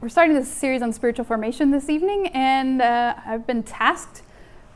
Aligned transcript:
we're 0.00 0.08
starting 0.08 0.34
this 0.34 0.50
series 0.50 0.80
on 0.80 0.94
spiritual 0.94 1.26
formation 1.26 1.70
this 1.70 1.90
evening, 1.90 2.28
and 2.28 2.80
uh, 2.80 3.14
I've 3.26 3.46
been 3.46 3.62
tasked 3.62 4.22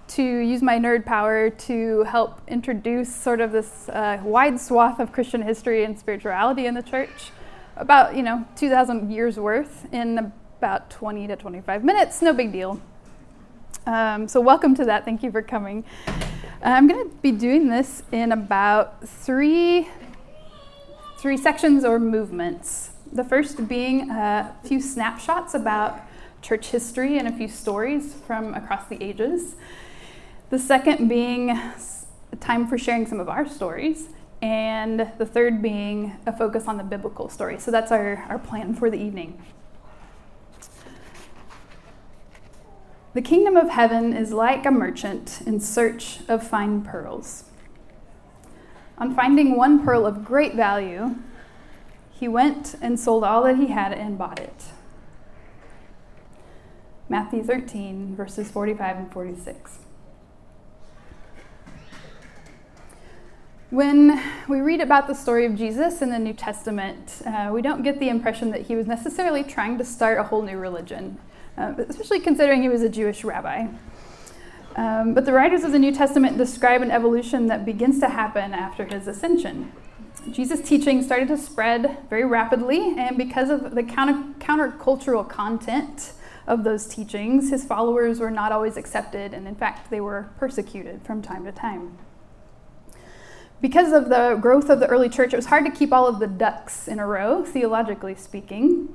to 0.08 0.22
use 0.22 0.60
my 0.60 0.78
nerd 0.78 1.06
power 1.06 1.48
to 1.48 2.02
help 2.02 2.42
introduce 2.46 3.14
sort 3.14 3.40
of 3.40 3.50
this 3.50 3.88
uh, 3.88 4.20
wide 4.22 4.60
swath 4.60 5.00
of 5.00 5.12
Christian 5.12 5.40
history 5.40 5.82
and 5.82 5.98
spirituality 5.98 6.66
in 6.66 6.74
the 6.74 6.82
church, 6.82 7.30
about 7.76 8.14
you 8.14 8.22
know 8.22 8.44
2,000 8.56 9.10
years 9.10 9.38
worth 9.38 9.86
in 9.94 10.32
about 10.58 10.90
20 10.90 11.26
to 11.28 11.36
25 11.36 11.84
minutes. 11.84 12.20
No 12.20 12.34
big 12.34 12.52
deal. 12.52 12.78
Um, 13.86 14.28
so 14.28 14.42
welcome 14.42 14.74
to 14.74 14.84
that. 14.84 15.06
Thank 15.06 15.22
you 15.22 15.30
for 15.32 15.40
coming. 15.40 15.84
I'm 16.62 16.86
going 16.86 17.08
to 17.08 17.16
be 17.16 17.32
doing 17.32 17.68
this 17.68 18.02
in 18.12 18.30
about 18.30 19.08
three 19.08 19.88
three 21.16 21.38
sections 21.38 21.82
or 21.82 21.98
movements. 21.98 22.93
The 23.14 23.22
first 23.22 23.68
being 23.68 24.10
a 24.10 24.56
few 24.64 24.80
snapshots 24.80 25.54
about 25.54 26.00
church 26.42 26.70
history 26.70 27.16
and 27.16 27.28
a 27.28 27.32
few 27.32 27.46
stories 27.46 28.12
from 28.12 28.52
across 28.54 28.88
the 28.88 29.00
ages. 29.00 29.54
The 30.50 30.58
second 30.58 31.06
being 31.06 31.50
a 31.50 32.36
time 32.40 32.66
for 32.66 32.76
sharing 32.76 33.06
some 33.06 33.20
of 33.20 33.28
our 33.28 33.48
stories. 33.48 34.08
And 34.42 35.12
the 35.16 35.24
third 35.24 35.62
being 35.62 36.16
a 36.26 36.36
focus 36.36 36.66
on 36.66 36.76
the 36.76 36.82
biblical 36.82 37.28
story. 37.28 37.60
So 37.60 37.70
that's 37.70 37.92
our, 37.92 38.26
our 38.28 38.40
plan 38.40 38.74
for 38.74 38.90
the 38.90 38.98
evening. 38.98 39.40
The 43.14 43.22
kingdom 43.22 43.56
of 43.56 43.68
heaven 43.68 44.12
is 44.12 44.32
like 44.32 44.66
a 44.66 44.72
merchant 44.72 45.40
in 45.46 45.60
search 45.60 46.18
of 46.26 46.44
fine 46.44 46.82
pearls. 46.82 47.44
On 48.98 49.14
finding 49.14 49.56
one 49.56 49.84
pearl 49.84 50.04
of 50.04 50.24
great 50.24 50.56
value, 50.56 51.14
he 52.24 52.28
went 52.28 52.74
and 52.80 52.98
sold 52.98 53.22
all 53.22 53.42
that 53.42 53.58
he 53.58 53.66
had 53.66 53.92
and 53.92 54.16
bought 54.16 54.40
it. 54.40 54.64
Matthew 57.06 57.44
13, 57.44 58.16
verses 58.16 58.50
45 58.50 58.96
and 58.96 59.12
46. 59.12 59.80
When 63.68 64.18
we 64.48 64.62
read 64.62 64.80
about 64.80 65.06
the 65.06 65.12
story 65.12 65.44
of 65.44 65.54
Jesus 65.54 66.00
in 66.00 66.08
the 66.08 66.18
New 66.18 66.32
Testament, 66.32 67.20
uh, 67.26 67.50
we 67.52 67.60
don't 67.60 67.82
get 67.82 68.00
the 68.00 68.08
impression 68.08 68.50
that 68.52 68.62
he 68.62 68.74
was 68.74 68.86
necessarily 68.86 69.44
trying 69.44 69.76
to 69.76 69.84
start 69.84 70.16
a 70.16 70.22
whole 70.22 70.40
new 70.40 70.56
religion, 70.56 71.18
uh, 71.58 71.74
especially 71.76 72.20
considering 72.20 72.62
he 72.62 72.70
was 72.70 72.80
a 72.80 72.88
Jewish 72.88 73.22
rabbi. 73.22 73.66
Um, 74.76 75.12
but 75.12 75.26
the 75.26 75.34
writers 75.34 75.62
of 75.62 75.72
the 75.72 75.78
New 75.78 75.92
Testament 75.92 76.38
describe 76.38 76.80
an 76.80 76.90
evolution 76.90 77.48
that 77.48 77.66
begins 77.66 78.00
to 78.00 78.08
happen 78.08 78.54
after 78.54 78.86
his 78.86 79.06
ascension. 79.08 79.72
Jesus' 80.30 80.66
teaching 80.66 81.02
started 81.02 81.28
to 81.28 81.36
spread 81.36 81.98
very 82.08 82.24
rapidly, 82.24 82.94
and 82.96 83.16
because 83.16 83.50
of 83.50 83.74
the 83.74 83.82
counter, 83.82 84.34
countercultural 84.38 85.28
content 85.28 86.12
of 86.46 86.64
those 86.64 86.86
teachings, 86.86 87.50
his 87.50 87.64
followers 87.64 88.20
were 88.20 88.30
not 88.30 88.52
always 88.52 88.76
accepted, 88.76 89.32
and 89.32 89.46
in 89.48 89.54
fact, 89.54 89.90
they 89.90 90.00
were 90.00 90.30
persecuted 90.38 91.02
from 91.02 91.22
time 91.22 91.44
to 91.44 91.52
time. 91.52 91.98
Because 93.60 93.92
of 93.92 94.10
the 94.10 94.38
growth 94.40 94.68
of 94.68 94.80
the 94.80 94.86
early 94.86 95.08
church, 95.08 95.32
it 95.32 95.36
was 95.36 95.46
hard 95.46 95.64
to 95.64 95.70
keep 95.70 95.92
all 95.92 96.06
of 96.06 96.18
the 96.18 96.26
ducks 96.26 96.86
in 96.86 96.98
a 96.98 97.06
row, 97.06 97.44
theologically 97.44 98.14
speaking. 98.14 98.88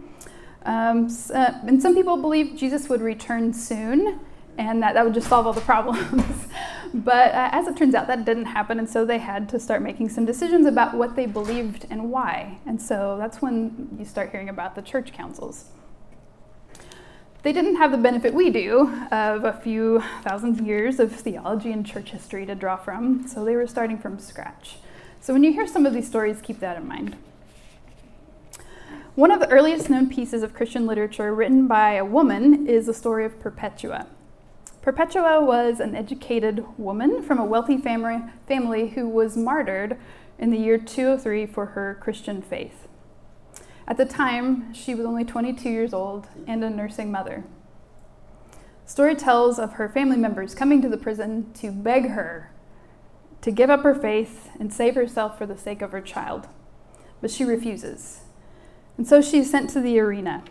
Um, 0.64 1.08
uh, 1.34 1.54
and 1.66 1.82
some 1.82 1.96
people 1.96 2.18
believed 2.18 2.58
Jesus 2.58 2.88
would 2.90 3.02
return 3.02 3.54
soon, 3.54 4.20
and 4.60 4.84
that 4.84 4.94
that 4.94 5.06
would 5.06 5.14
just 5.14 5.28
solve 5.28 5.48
all 5.48 5.54
the 5.54 5.62
problems. 5.62 6.48
but 6.94 7.34
uh, 7.34 7.50
as 7.54 7.68
it 7.68 7.78
turns 7.78 7.96
out, 7.96 8.08
that 8.08 8.26
didn't 8.26 8.46
happen, 8.46 8.78
and 8.78 8.88
so 8.88 9.06
they 9.06 9.18
had 9.18 9.48
to 9.50 9.60
start 9.60 9.82
making 9.82 10.10
some 10.10 10.26
decisions 10.26 10.68
about 10.68 10.94
what 10.94 11.16
they 11.16 11.26
believed 11.26 11.88
and 11.90 12.12
why. 12.12 12.60
And 12.66 12.80
so 12.80 13.16
that's 13.18 13.42
when 13.42 13.96
you 13.98 14.04
start 14.04 14.32
hearing 14.32 14.50
about 14.50 14.76
the 14.76 14.82
church 14.82 15.14
councils. 15.14 15.70
They 17.42 17.54
didn't 17.54 17.78
have 17.78 17.92
the 17.92 17.98
benefit 17.98 18.34
we 18.34 18.50
do 18.50 18.94
of 19.14 19.46
a 19.46 19.54
few 19.54 20.04
thousand 20.24 20.68
years 20.68 21.00
of 21.00 21.16
theology 21.16 21.72
and 21.72 21.86
church 21.86 22.12
history 22.12 22.46
to 22.46 22.54
draw 22.54 22.76
from, 22.76 23.26
so 23.30 23.46
they 23.46 23.56
were 23.56 23.66
starting 23.66 23.98
from 23.98 24.20
scratch. 24.20 24.76
So 25.22 25.32
when 25.32 25.46
you 25.46 25.54
hear 25.54 25.68
some 25.68 25.86
of 25.86 25.94
these 25.94 26.08
stories, 26.08 26.42
keep 26.42 26.60
that 26.60 26.76
in 26.76 26.86
mind. 26.86 27.16
One 29.16 29.32
of 29.32 29.40
the 29.40 29.50
earliest 29.50 29.90
known 29.90 30.10
pieces 30.10 30.44
of 30.44 30.54
Christian 30.54 30.86
literature 30.86 31.34
written 31.34 31.66
by 31.66 31.94
a 31.94 32.04
woman 32.04 32.68
is 32.68 32.88
the 32.88 32.94
story 32.94 33.24
of 33.24 33.40
Perpetua. 33.40 34.08
Perpetua 34.90 35.40
was 35.40 35.80
an 35.80 35.94
educated 35.94 36.66
woman 36.80 37.22
from 37.22 37.38
a 37.38 37.46
wealthy 37.46 37.78
family, 37.78 38.24
family 38.48 38.90
who 38.90 39.08
was 39.08 39.38
martyred 39.38 40.00
in 40.40 40.50
the 40.50 40.58
year 40.58 40.80
203 40.80 41.46
for 41.46 41.68
her 41.68 42.00
Christian 42.02 42.42
faith. 42.42 42.88
At 43.88 43.98
the 43.98 44.06
time, 44.06 44.74
she 44.74 44.96
was 44.96 45.06
only 45.06 45.24
22 45.24 45.70
years 45.70 45.94
old 45.94 46.28
and 46.48 46.64
a 46.64 46.72
nursing 46.72 47.12
mother. 47.12 47.44
Story 48.88 49.14
tells 49.14 49.60
of 49.60 49.74
her 49.74 49.88
family 49.88 50.18
members 50.18 50.56
coming 50.56 50.82
to 50.82 50.90
the 50.90 50.98
prison 50.98 51.54
to 51.54 51.72
beg 51.72 52.10
her 52.10 52.50
to 53.42 53.52
give 53.52 53.70
up 53.70 53.84
her 53.84 53.94
faith 53.94 54.50
and 54.60 54.74
save 54.74 54.96
herself 54.96 55.38
for 55.38 55.46
the 55.46 55.56
sake 55.56 55.84
of 55.84 55.92
her 55.92 56.02
child. 56.02 56.48
But 57.22 57.30
she 57.30 57.46
refuses. 57.46 58.22
And 58.98 59.08
so 59.08 59.22
she's 59.22 59.52
sent 59.52 59.70
to 59.70 59.82
the 59.82 60.00
arena 60.00 60.44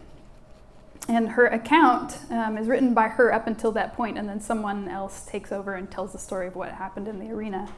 and 1.07 1.31
her 1.31 1.47
account 1.47 2.19
um, 2.31 2.59
is 2.59 2.67
written 2.67 2.95
by 2.95 3.09
her 3.09 3.33
up 3.33 3.47
until 3.47 3.73
that 3.73 3.95
point, 3.95 4.19
and 4.19 4.29
then 4.29 4.41
someone 4.41 4.89
else 4.89 5.25
takes 5.27 5.53
over 5.53 5.75
and 5.75 5.91
tells 5.91 6.13
the 6.13 6.19
story 6.19 6.47
of 6.47 6.57
what 6.57 6.73
happened 6.73 7.09
in 7.09 7.19
the 7.19 7.31
arena. 7.31 7.71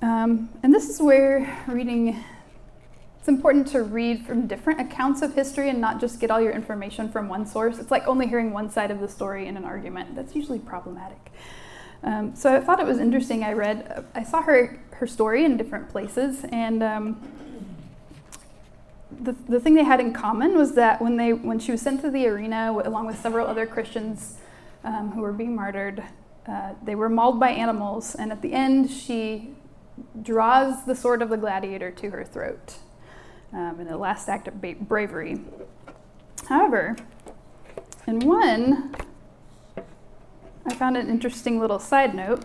Um, 0.00 0.50
and 0.62 0.72
this 0.72 0.88
is 0.88 1.00
where 1.00 1.64
reading, 1.66 2.22
it's 3.18 3.28
important 3.28 3.66
to 3.68 3.82
read 3.82 4.24
from 4.24 4.46
different 4.46 4.80
accounts 4.80 5.22
of 5.22 5.34
history 5.34 5.68
and 5.68 5.80
not 5.80 6.00
just 6.00 6.20
get 6.20 6.30
all 6.30 6.40
your 6.40 6.52
information 6.52 7.10
from 7.10 7.28
one 7.28 7.46
source. 7.46 7.78
It's 7.78 7.90
like 7.90 8.06
only 8.06 8.26
hearing 8.26 8.52
one 8.52 8.70
side 8.70 8.90
of 8.90 9.00
the 9.00 9.08
story 9.08 9.48
in 9.48 9.56
an 9.56 9.64
argument. 9.64 10.14
That's 10.14 10.34
usually 10.34 10.58
problematic. 10.58 11.32
Um, 12.04 12.34
so 12.34 12.54
I 12.54 12.60
thought 12.60 12.80
it 12.80 12.86
was 12.86 12.98
interesting. 12.98 13.44
I 13.44 13.52
read, 13.52 14.04
I 14.14 14.24
saw 14.24 14.42
her 14.42 14.82
her 15.02 15.06
story 15.06 15.44
in 15.44 15.56
different 15.56 15.88
places, 15.88 16.44
and 16.52 16.80
um, 16.80 17.20
the, 19.22 19.32
the 19.48 19.60
thing 19.60 19.74
they 19.74 19.84
had 19.84 20.00
in 20.00 20.12
common 20.12 20.56
was 20.56 20.74
that 20.74 21.00
when, 21.00 21.16
they, 21.16 21.32
when 21.32 21.58
she 21.58 21.72
was 21.72 21.80
sent 21.80 22.00
to 22.02 22.10
the 22.10 22.26
arena, 22.26 22.72
along 22.84 23.06
with 23.06 23.18
several 23.20 23.46
other 23.46 23.66
Christians 23.66 24.38
um, 24.84 25.12
who 25.12 25.20
were 25.20 25.32
being 25.32 25.54
martyred, 25.54 26.02
uh, 26.46 26.72
they 26.84 26.94
were 26.94 27.08
mauled 27.08 27.38
by 27.38 27.50
animals, 27.50 28.16
and 28.16 28.32
at 28.32 28.42
the 28.42 28.52
end, 28.52 28.90
she 28.90 29.54
draws 30.22 30.84
the 30.84 30.94
sword 30.94 31.22
of 31.22 31.28
the 31.28 31.36
gladiator 31.36 31.90
to 31.90 32.10
her 32.10 32.24
throat 32.24 32.78
um, 33.52 33.78
in 33.80 33.88
a 33.88 33.96
last 33.96 34.28
act 34.28 34.48
of 34.48 34.60
ba- 34.60 34.74
bravery. 34.80 35.40
However, 36.48 36.96
in 38.06 38.18
one, 38.20 38.94
I 40.66 40.74
found 40.74 40.96
an 40.96 41.08
interesting 41.08 41.60
little 41.60 41.78
side 41.78 42.14
note. 42.14 42.44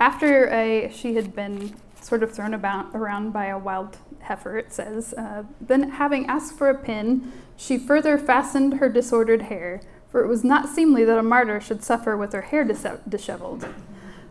After 0.00 0.48
a, 0.48 0.90
she 0.92 1.14
had 1.14 1.34
been 1.34 1.74
sort 2.06 2.22
of 2.22 2.32
thrown 2.32 2.54
about, 2.54 2.94
around 2.94 3.32
by 3.32 3.46
a 3.46 3.58
wild 3.58 3.98
heifer, 4.20 4.56
it 4.56 4.72
says. 4.72 5.12
Uh, 5.14 5.42
then, 5.60 5.90
having 5.90 6.26
asked 6.26 6.56
for 6.56 6.70
a 6.70 6.74
pin, 6.78 7.32
she 7.56 7.76
further 7.76 8.16
fastened 8.16 8.74
her 8.74 8.88
disordered 8.88 9.42
hair, 9.42 9.80
for 10.12 10.22
it 10.22 10.28
was 10.28 10.44
not 10.44 10.68
seemly 10.68 11.04
that 11.04 11.18
a 11.18 11.22
martyr 11.22 11.60
should 11.60 11.82
suffer 11.82 12.16
with 12.16 12.32
her 12.32 12.42
hair 12.42 12.64
disheveled, 12.64 13.66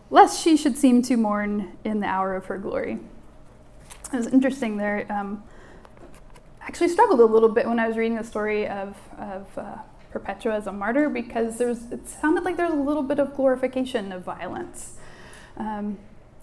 lest 0.09 0.41
she 0.41 0.55
should 0.55 0.77
seem 0.77 1.01
to 1.01 1.17
mourn 1.17 1.77
in 1.83 1.99
the 1.99 2.07
hour 2.07 2.33
of 2.35 2.45
her 2.45 2.57
glory. 2.57 2.99
It 4.13 4.15
was 4.15 4.27
interesting 4.27 4.77
there. 4.77 5.05
Um, 5.09 5.43
actually 6.61 6.89
struggled 6.89 7.19
a 7.19 7.25
little 7.25 7.49
bit 7.49 7.67
when 7.67 7.79
I 7.79 7.89
was 7.89 7.97
reading 7.97 8.15
the 8.15 8.23
story 8.23 8.67
of, 8.69 8.95
of 9.17 9.57
uh, 9.57 9.77
Perpetua 10.11 10.55
as 10.55 10.67
a 10.67 10.71
martyr 10.71 11.09
because 11.09 11.57
there 11.57 11.67
was, 11.67 11.91
it 11.91 12.07
sounded 12.07 12.45
like 12.45 12.55
there 12.55 12.67
was 12.67 12.75
a 12.75 12.81
little 12.81 13.03
bit 13.03 13.19
of 13.19 13.35
glorification 13.35 14.13
of 14.13 14.23
violence. 14.23 14.93
Um, 15.57 15.97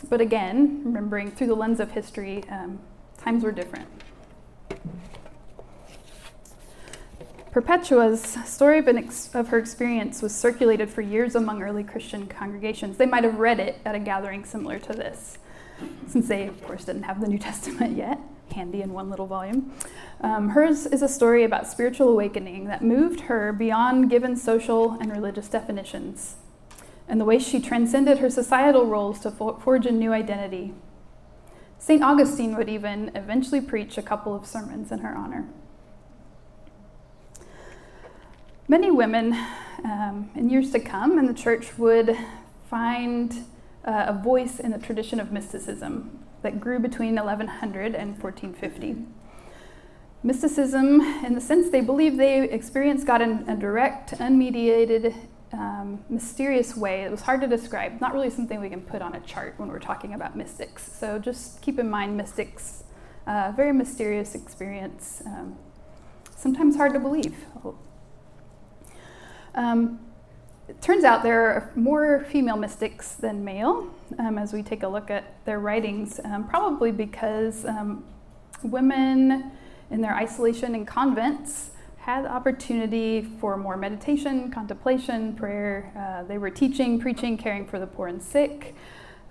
but 0.08 0.20
again, 0.20 0.82
remembering 0.84 1.30
through 1.30 1.48
the 1.48 1.54
lens 1.54 1.80
of 1.80 1.92
history, 1.92 2.44
um, 2.50 2.78
times 3.18 3.44
were 3.44 3.52
different. 3.52 3.88
Perpetua's 7.52 8.22
story 8.46 8.78
of, 8.78 8.88
ex- 8.88 9.34
of, 9.34 9.48
her 9.48 9.58
experience 9.58 10.22
was 10.22 10.34
circulated 10.34 10.88
for 10.88 11.02
years 11.02 11.34
among 11.34 11.62
early 11.62 11.84
Christian 11.84 12.26
congregations. 12.26 12.96
They 12.96 13.04
might 13.04 13.24
have 13.24 13.38
read 13.38 13.60
it 13.60 13.78
at 13.84 13.94
a 13.94 13.98
gathering 13.98 14.44
similar 14.46 14.78
to 14.78 14.92
this, 14.94 15.36
since 16.08 16.28
they, 16.28 16.46
of 16.46 16.62
course, 16.64 16.86
didn't 16.86 17.02
have 17.02 17.20
the 17.20 17.28
New 17.28 17.38
Testament 17.50 17.94
yet, 17.94 18.18
handy 18.54 18.80
in 18.80 18.94
one 18.94 19.10
little 19.10 19.26
volume. 19.26 19.70
Um, 20.22 20.50
hers 20.50 20.86
is 20.86 21.02
a 21.02 21.08
story 21.08 21.44
about 21.44 21.66
spiritual 21.66 22.08
awakening 22.08 22.68
that 22.68 22.82
moved 22.82 23.20
her 23.20 23.52
beyond 23.52 24.08
given 24.08 24.34
social 24.34 24.92
and 24.92 25.12
religious 25.12 25.48
definitions 25.48 26.36
and 27.12 27.20
the 27.20 27.26
way 27.26 27.38
she 27.38 27.60
transcended 27.60 28.18
her 28.20 28.30
societal 28.30 28.86
roles 28.86 29.20
to 29.20 29.30
forge 29.30 29.84
a 29.84 29.92
new 29.92 30.14
identity. 30.14 30.72
St. 31.78 32.02
Augustine 32.02 32.56
would 32.56 32.70
even 32.70 33.10
eventually 33.14 33.60
preach 33.60 33.98
a 33.98 34.02
couple 34.02 34.34
of 34.34 34.46
sermons 34.46 34.90
in 34.90 35.00
her 35.00 35.14
honor. 35.14 35.46
Many 38.66 38.90
women 38.90 39.34
um, 39.84 40.30
in 40.34 40.48
years 40.48 40.70
to 40.72 40.80
come 40.80 41.18
in 41.18 41.26
the 41.26 41.34
church 41.34 41.76
would 41.76 42.16
find 42.70 43.44
uh, 43.84 44.06
a 44.08 44.14
voice 44.14 44.58
in 44.58 44.70
the 44.70 44.78
tradition 44.78 45.20
of 45.20 45.30
mysticism 45.30 46.18
that 46.40 46.60
grew 46.60 46.78
between 46.78 47.16
1100 47.16 47.94
and 47.94 48.22
1450. 48.22 49.04
mysticism 50.22 51.02
in 51.26 51.34
the 51.34 51.42
sense 51.42 51.68
they 51.68 51.82
believe 51.82 52.16
they 52.16 52.48
experience 52.48 53.04
God 53.04 53.20
in 53.20 53.46
a 53.46 53.54
direct, 53.54 54.12
unmediated, 54.12 55.14
um, 55.52 56.04
mysterious 56.08 56.76
way. 56.76 57.02
It 57.02 57.10
was 57.10 57.20
hard 57.20 57.40
to 57.42 57.46
describe, 57.46 58.00
not 58.00 58.14
really 58.14 58.30
something 58.30 58.60
we 58.60 58.70
can 58.70 58.80
put 58.80 59.02
on 59.02 59.14
a 59.14 59.20
chart 59.20 59.54
when 59.58 59.68
we're 59.68 59.78
talking 59.78 60.14
about 60.14 60.36
mystics. 60.36 60.90
So 60.98 61.18
just 61.18 61.60
keep 61.60 61.78
in 61.78 61.90
mind 61.90 62.16
mystics, 62.16 62.84
uh, 63.26 63.52
very 63.54 63.72
mysterious 63.72 64.34
experience, 64.34 65.22
um, 65.26 65.56
sometimes 66.34 66.76
hard 66.76 66.94
to 66.94 67.00
believe. 67.00 67.36
Um, 69.54 70.00
it 70.68 70.80
turns 70.80 71.04
out 71.04 71.22
there 71.22 71.42
are 71.42 71.72
more 71.74 72.24
female 72.30 72.56
mystics 72.56 73.14
than 73.14 73.44
male 73.44 73.92
um, 74.18 74.38
as 74.38 74.52
we 74.52 74.62
take 74.62 74.82
a 74.84 74.88
look 74.88 75.10
at 75.10 75.44
their 75.44 75.60
writings, 75.60 76.18
um, 76.24 76.48
probably 76.48 76.92
because 76.92 77.66
um, 77.66 78.04
women 78.62 79.52
in 79.90 80.00
their 80.00 80.14
isolation 80.14 80.74
in 80.74 80.86
convents 80.86 81.71
had 82.02 82.26
opportunity 82.26 83.22
for 83.22 83.56
more 83.56 83.76
meditation, 83.76 84.50
contemplation, 84.50 85.34
prayer. 85.36 85.92
Uh, 85.96 86.26
they 86.26 86.36
were 86.36 86.50
teaching, 86.50 86.98
preaching, 86.98 87.38
caring 87.38 87.64
for 87.64 87.78
the 87.78 87.86
poor 87.86 88.08
and 88.08 88.20
sick, 88.20 88.74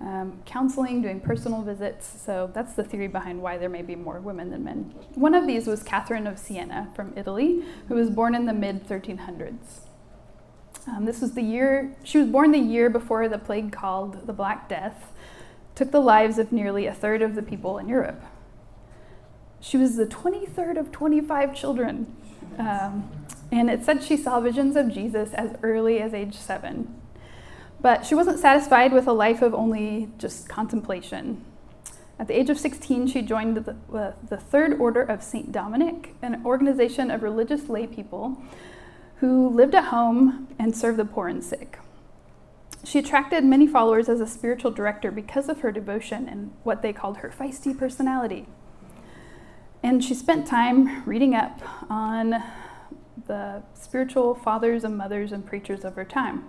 um, 0.00 0.42
counseling, 0.46 1.02
doing 1.02 1.20
personal 1.20 1.60
visits. 1.60 2.10
So 2.24 2.50
that's 2.54 2.72
the 2.72 2.82
theory 2.82 3.08
behind 3.08 3.42
why 3.42 3.58
there 3.58 3.68
may 3.68 3.82
be 3.82 3.94
more 3.94 4.20
women 4.20 4.48
than 4.50 4.64
men. 4.64 4.94
One 5.16 5.34
of 5.34 5.46
these 5.46 5.66
was 5.66 5.82
Catherine 5.82 6.26
of 6.26 6.38
Siena 6.38 6.90
from 6.94 7.12
Italy, 7.14 7.62
who 7.88 7.94
was 7.94 8.08
born 8.08 8.34
in 8.34 8.46
the 8.46 8.54
mid 8.54 8.88
1300s. 8.88 9.80
Um, 10.88 11.04
this 11.04 11.20
was 11.20 11.34
the 11.34 11.42
year, 11.42 11.94
she 12.02 12.16
was 12.16 12.28
born 12.28 12.52
the 12.52 12.58
year 12.58 12.88
before 12.88 13.28
the 13.28 13.38
plague 13.38 13.70
called 13.70 14.26
the 14.26 14.32
Black 14.32 14.70
Death 14.70 15.12
took 15.74 15.90
the 15.90 16.00
lives 16.00 16.38
of 16.38 16.52
nearly 16.52 16.86
a 16.86 16.94
third 16.94 17.20
of 17.20 17.34
the 17.34 17.42
people 17.42 17.76
in 17.76 17.86
Europe. 17.86 18.22
She 19.60 19.76
was 19.76 19.96
the 19.96 20.06
23rd 20.06 20.78
of 20.78 20.90
25 20.90 21.54
children. 21.54 22.16
Um, 22.58 23.10
and 23.50 23.70
it 23.70 23.84
said 23.84 24.02
she 24.02 24.16
saw 24.16 24.40
visions 24.40 24.76
of 24.76 24.92
Jesus 24.92 25.32
as 25.34 25.56
early 25.62 26.00
as 26.00 26.14
age 26.14 26.36
seven. 26.36 27.00
But 27.80 28.06
she 28.06 28.14
wasn't 28.14 28.38
satisfied 28.38 28.92
with 28.92 29.06
a 29.06 29.12
life 29.12 29.42
of 29.42 29.54
only 29.54 30.08
just 30.18 30.48
contemplation. 30.48 31.44
At 32.18 32.28
the 32.28 32.38
age 32.38 32.50
of 32.50 32.58
16, 32.58 33.08
she 33.08 33.22
joined 33.22 33.56
the, 33.56 33.76
uh, 33.92 34.12
the 34.28 34.36
Third 34.36 34.78
Order 34.78 35.02
of 35.02 35.22
St. 35.22 35.50
Dominic, 35.50 36.14
an 36.22 36.42
organization 36.46 37.10
of 37.10 37.22
religious 37.22 37.68
lay 37.68 37.86
people 37.86 38.40
who 39.16 39.48
lived 39.48 39.74
at 39.74 39.86
home 39.86 40.48
and 40.58 40.76
served 40.76 40.98
the 40.98 41.04
poor 41.04 41.28
and 41.28 41.42
sick. 41.42 41.78
She 42.84 42.98
attracted 42.98 43.44
many 43.44 43.66
followers 43.66 44.08
as 44.08 44.20
a 44.20 44.26
spiritual 44.26 44.70
director 44.70 45.10
because 45.10 45.48
of 45.48 45.60
her 45.60 45.72
devotion 45.72 46.28
and 46.28 46.52
what 46.62 46.82
they 46.82 46.92
called 46.92 47.18
her 47.18 47.32
feisty 47.36 47.76
personality. 47.76 48.46
And 49.82 50.02
she 50.02 50.14
spent 50.14 50.46
time 50.46 51.04
reading 51.04 51.34
up 51.34 51.60
on 51.90 52.42
the 53.26 53.62
spiritual 53.74 54.34
fathers 54.34 54.84
and 54.84 54.96
mothers 54.96 55.32
and 55.32 55.44
preachers 55.44 55.84
of 55.84 55.96
her 55.96 56.04
time. 56.04 56.44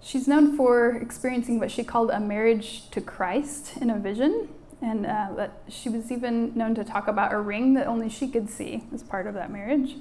She's 0.00 0.28
known 0.28 0.56
for 0.56 0.90
experiencing 0.96 1.58
what 1.58 1.70
she 1.70 1.82
called 1.84 2.10
a 2.10 2.20
marriage 2.20 2.90
to 2.90 3.00
Christ 3.00 3.76
in 3.78 3.90
a 3.90 3.98
vision, 3.98 4.48
and 4.82 5.06
uh, 5.06 5.48
she 5.68 5.88
was 5.88 6.12
even 6.12 6.54
known 6.54 6.74
to 6.74 6.84
talk 6.84 7.08
about 7.08 7.32
a 7.32 7.38
ring 7.38 7.74
that 7.74 7.86
only 7.86 8.10
she 8.10 8.28
could 8.28 8.50
see 8.50 8.84
as 8.92 9.02
part 9.02 9.26
of 9.26 9.34
that 9.34 9.50
marriage. 9.50 9.96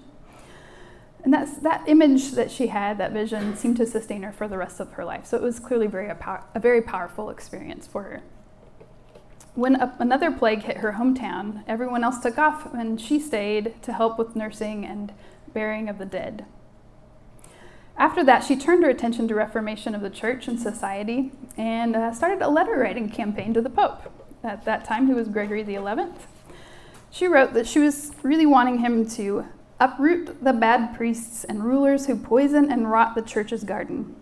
And 1.24 1.34
that's, 1.34 1.58
that 1.60 1.88
image 1.88 2.32
that 2.32 2.52
she 2.52 2.68
had, 2.68 2.98
that 2.98 3.14
vision, 3.14 3.56
seemed 3.56 3.78
to 3.78 3.86
sustain 3.86 4.24
her 4.24 4.34
for 4.34 4.48
the 4.48 4.58
rest 4.58 4.82
of 4.82 4.92
her 4.94 5.06
life. 5.06 5.26
So 5.26 5.38
it 5.38 5.44
was 5.44 5.58
clearly 5.58 5.88
very, 5.88 6.10
a, 6.10 6.44
a 6.54 6.60
very 6.60 6.82
powerful 6.82 7.30
experience 7.30 7.88
for 7.88 8.04
her. 8.04 8.24
When 9.56 9.76
a, 9.76 9.96
another 10.00 10.32
plague 10.32 10.64
hit 10.64 10.78
her 10.78 10.94
hometown, 10.94 11.64
everyone 11.68 12.04
else 12.04 12.20
took 12.20 12.38
off 12.38 12.74
and 12.74 13.00
she 13.00 13.20
stayed 13.20 13.82
to 13.84 13.94
help 13.94 14.18
with 14.18 14.36
nursing 14.36 14.86
and 14.86 15.14
burying 15.54 15.90
of 15.90 16.00
the 16.00 16.06
dead. 16.06 16.46
After 17.96 18.24
that, 18.24 18.44
she 18.44 18.56
turned 18.56 18.84
her 18.84 18.90
attention 18.90 19.28
to 19.28 19.36
reformation 19.36 19.94
of 19.94 20.02
the 20.02 20.10
church 20.10 20.48
and 20.48 20.60
society 20.60 21.32
and 21.56 21.96
uh, 21.96 22.12
started 22.12 22.42
a 22.42 22.50
letter 22.50 22.76
writing 22.78 23.10
campaign 23.10 23.54
to 23.54 23.62
the 23.62 23.70
Pope. 23.70 24.12
At 24.44 24.66
that 24.66 24.86
time, 24.86 25.08
he 25.08 25.14
was 25.14 25.28
Gregory 25.28 25.64
XI. 25.64 26.08
She 27.12 27.28
wrote 27.28 27.54
that 27.54 27.68
she 27.68 27.78
was 27.78 28.12
really 28.24 28.48
wanting 28.48 28.80
him 28.80 29.08
to 29.12 29.46
uproot 29.80 30.44
the 30.44 30.54
bad 30.54 30.96
priests 30.96 31.44
and 31.44 31.64
rulers 31.64 32.08
who 32.08 32.16
poison 32.16 32.72
and 32.72 32.90
rot 32.90 33.14
the 33.14 33.22
church's 33.22 33.64
garden. 33.64 34.16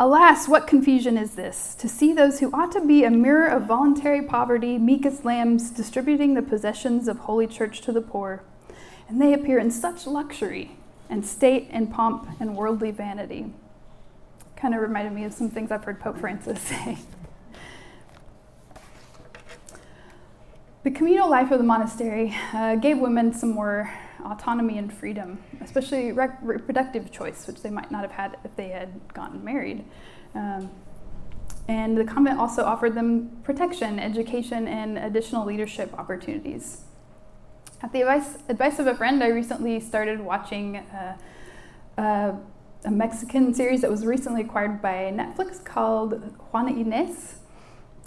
Alas, 0.00 0.48
what 0.48 0.66
confusion 0.66 1.16
is 1.16 1.36
this, 1.36 1.76
to 1.76 1.88
see 1.88 2.12
those 2.12 2.40
who 2.40 2.50
ought 2.52 2.72
to 2.72 2.84
be 2.84 3.04
a 3.04 3.10
mirror 3.10 3.46
of 3.46 3.66
voluntary 3.66 4.22
poverty, 4.22 4.76
meek 4.76 5.06
as 5.06 5.24
lambs, 5.24 5.70
distributing 5.70 6.34
the 6.34 6.42
possessions 6.42 7.06
of 7.06 7.18
Holy 7.20 7.46
Church 7.46 7.80
to 7.82 7.92
the 7.92 8.00
poor, 8.00 8.42
and 9.08 9.22
they 9.22 9.32
appear 9.32 9.56
in 9.56 9.70
such 9.70 10.04
luxury 10.04 10.76
and 11.08 11.24
state 11.24 11.68
and 11.70 11.92
pomp 11.92 12.28
and 12.40 12.56
worldly 12.56 12.90
vanity. 12.90 13.52
Kind 14.56 14.74
of 14.74 14.80
reminded 14.80 15.12
me 15.12 15.24
of 15.24 15.32
some 15.32 15.48
things 15.48 15.70
I've 15.70 15.84
heard 15.84 16.00
Pope 16.00 16.18
Francis 16.18 16.60
say. 16.62 16.98
The 20.82 20.90
communal 20.90 21.30
life 21.30 21.52
of 21.52 21.58
the 21.58 21.64
monastery 21.64 22.36
uh, 22.52 22.74
gave 22.74 22.98
women 22.98 23.32
some 23.32 23.50
more 23.50 23.92
autonomy 24.24 24.78
and 24.78 24.92
freedom, 24.92 25.42
especially 25.60 26.12
rec- 26.12 26.38
reproductive 26.42 27.10
choice, 27.10 27.46
which 27.46 27.62
they 27.62 27.70
might 27.70 27.90
not 27.90 28.02
have 28.02 28.12
had 28.12 28.36
if 28.44 28.54
they 28.56 28.68
had 28.68 29.00
gotten 29.12 29.44
married. 29.44 29.84
Um, 30.34 30.70
and 31.68 31.96
the 31.96 32.04
convent 32.04 32.38
also 32.38 32.64
offered 32.64 32.94
them 32.94 33.40
protection, 33.42 33.98
education, 33.98 34.68
and 34.68 34.98
additional 34.98 35.46
leadership 35.46 35.92
opportunities. 35.98 36.82
At 37.82 37.92
the 37.92 38.02
advice, 38.02 38.38
advice 38.48 38.78
of 38.78 38.86
a 38.86 38.94
friend, 38.94 39.22
I 39.22 39.28
recently 39.28 39.80
started 39.80 40.20
watching 40.20 40.76
uh, 40.76 41.16
uh, 41.98 42.32
a 42.84 42.90
Mexican 42.90 43.54
series 43.54 43.80
that 43.80 43.90
was 43.90 44.04
recently 44.04 44.42
acquired 44.42 44.82
by 44.82 45.12
Netflix 45.14 45.64
called 45.64 46.36
Juana 46.52 46.72
Inés. 46.72 47.36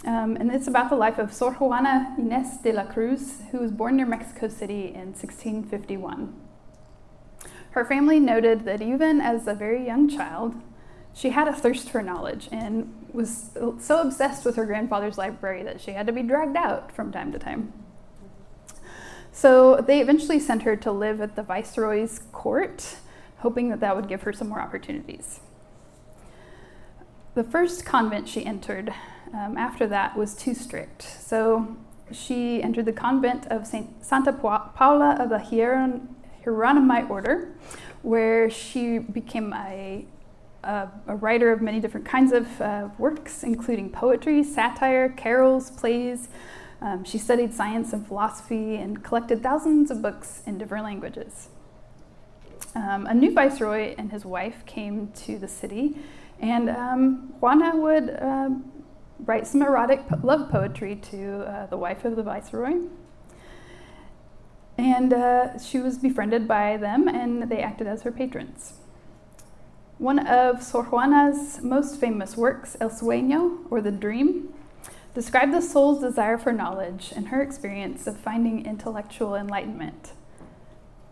Um, 0.06 0.36
and 0.36 0.52
it's 0.52 0.68
about 0.68 0.90
the 0.90 0.96
life 0.96 1.18
of 1.18 1.34
Sor 1.34 1.54
Juana 1.54 2.16
Inés 2.20 2.62
de 2.62 2.72
la 2.72 2.86
Cruz, 2.86 3.42
who 3.52 3.60
was 3.60 3.72
born 3.72 3.98
near 3.98 4.06
Mexico 4.06 4.48
City 4.48 4.88
in 4.88 5.14
1651. 5.14 6.36
Her 7.72 7.86
family 7.86 8.20
noted 8.20 8.66
that 8.66 8.82
even 8.82 9.20
as 9.22 9.48
a 9.48 9.54
very 9.54 9.86
young 9.86 10.08
child, 10.08 10.56
she 11.14 11.32
had 11.32 11.48
a 11.48 11.54
thirst 11.54 11.90
for 11.90 12.04
knowledge 12.04 12.48
and 12.52 12.94
was 13.12 13.52
so 13.80 14.02
obsessed 14.02 14.46
with 14.46 14.56
her 14.56 14.66
grandfather's 14.66 15.18
library 15.18 15.64
that 15.64 15.82
she 15.82 15.92
had 15.92 16.06
to 16.06 16.14
be 16.14 16.22
dragged 16.22 16.56
out 16.56 16.92
from 16.92 17.12
time 17.12 17.32
to 17.32 17.40
time. 17.40 17.74
So 19.32 19.78
they 19.78 20.00
eventually 20.00 20.40
sent 20.40 20.64
her 20.64 20.76
to 20.78 20.92
live 20.92 21.21
at 21.21 21.36
the 21.36 21.44
viceroy's 21.44 22.19
court, 22.31 22.98
hoping 23.40 23.69
that 23.69 23.80
that 23.80 23.95
would 23.95 24.07
give 24.07 24.24
her 24.24 24.33
some 24.33 24.50
more 24.50 24.62
opportunities. 24.62 25.40
The 27.33 27.44
first 27.44 27.86
convent 27.86 28.28
she 28.28 28.45
entered 28.45 28.94
um, 29.34 29.57
after 29.57 29.88
that 29.88 30.18
was 30.18 30.34
too 30.34 30.54
strict. 30.54 31.02
So 31.02 31.78
she 32.12 32.62
entered 32.64 32.86
the 32.86 32.94
convent 32.94 33.48
of 33.48 33.68
Saint 33.68 34.06
Santa 34.06 34.34
Paula 34.34 35.18
of 35.19 35.30
the 35.30 35.38
Hieron, 35.38 36.07
Hieronymite 36.46 37.10
order, 37.10 37.54
where 38.02 38.50
she 38.50 39.00
became 39.00 39.54
a, 39.54 40.06
a, 40.64 40.88
a, 41.07 41.16
writer 41.16 41.52
of 41.52 41.62
many 41.62 41.80
different 41.80 42.06
kinds 42.06 42.31
of 42.31 42.62
uh, 42.62 42.90
works, 42.98 43.44
including 43.44 43.90
poetry, 43.90 44.44
satire, 44.44 45.10
carols, 45.10 45.72
plays. 45.72 46.30
Um, 46.81 47.04
she 47.04 47.18
studied 47.18 47.54
science 47.54 47.92
and 47.92 48.07
philosophy 48.07 48.76
and 48.76 49.04
collected 49.04 49.42
thousands 49.42 49.92
of 49.92 50.02
books 50.02 50.44
in 50.46 50.57
different 50.57 50.86
languages. 50.86 51.50
Um, 52.76 53.07
a 53.07 53.14
new 53.14 53.34
viceroy 53.34 53.96
and 53.98 54.12
his 54.12 54.24
wife 54.24 54.66
came 54.66 55.12
to 55.26 55.40
the 55.40 55.48
city, 55.48 55.98
and 56.40 56.69
um, 56.69 57.34
Juana 57.40 57.76
would 57.76 58.10
uh, 58.12 58.50
write 59.26 59.47
some 59.47 59.62
erotic 59.62 60.07
po- 60.07 60.19
love 60.24 60.50
poetry 60.50 60.95
to 60.95 61.42
uh, 61.42 61.66
the 61.68 61.78
wife 61.78 62.06
of 62.06 62.16
the 62.16 62.24
viceroy. 62.24 62.74
And 64.78 65.12
uh, 65.12 65.57
she 65.59 65.80
was 65.80 65.97
befriended 65.97 66.47
by 66.47 66.78
them, 66.78 67.07
and 67.07 67.50
they 67.50 67.59
acted 67.59 67.88
as 67.88 68.04
her 68.04 68.12
patrons. 68.12 68.74
One 69.97 70.19
of 70.19 70.62
Sor 70.62 70.83
Juana's 70.83 71.62
most 71.64 72.00
famous 72.00 72.38
works, 72.38 72.78
El 72.80 72.92
Sueño, 72.92 73.66
or 73.71 73.81
The 73.81 73.92
Dream, 73.92 74.54
described 75.16 75.52
the 75.52 75.62
soul's 75.62 76.02
desire 76.02 76.38
for 76.38 76.54
knowledge 76.54 77.12
and 77.16 77.30
her 77.30 77.42
experience 77.42 78.06
of 78.06 78.19
finding 78.19 78.64
intellectual 78.68 79.33
enlightenment. 79.33 80.12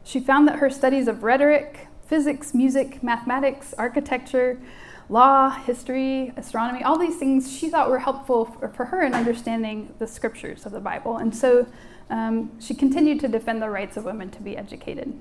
She 0.04 0.20
found 0.20 0.48
that 0.48 0.60
her 0.60 0.70
studies 0.70 1.08
of 1.08 1.24
rhetoric, 1.24 1.88
physics, 2.06 2.54
music, 2.54 3.02
mathematics, 3.02 3.74
architecture, 3.80 4.62
law, 5.10 5.50
history, 5.50 6.34
astronomy, 6.36 6.84
all 6.84 6.98
these 6.98 7.18
things 7.18 7.52
she 7.56 7.70
thought 7.70 7.90
were 7.90 8.00
helpful 8.00 8.46
for, 8.46 8.70
for 8.70 8.86
her 8.86 9.04
in 9.04 9.14
understanding 9.14 9.94
the 10.00 10.08
scriptures 10.08 10.66
of 10.66 10.72
the 10.72 10.80
Bible. 10.80 11.18
And 11.18 11.36
so 11.36 11.68
um, 12.10 12.60
she 12.60 12.74
continued 12.74 13.20
to 13.22 13.28
defend 13.28 13.62
the 13.62 13.70
rights 13.70 13.98
of 13.98 14.06
women 14.06 14.30
to 14.32 14.42
be 14.42 14.58
educated. 14.58 15.14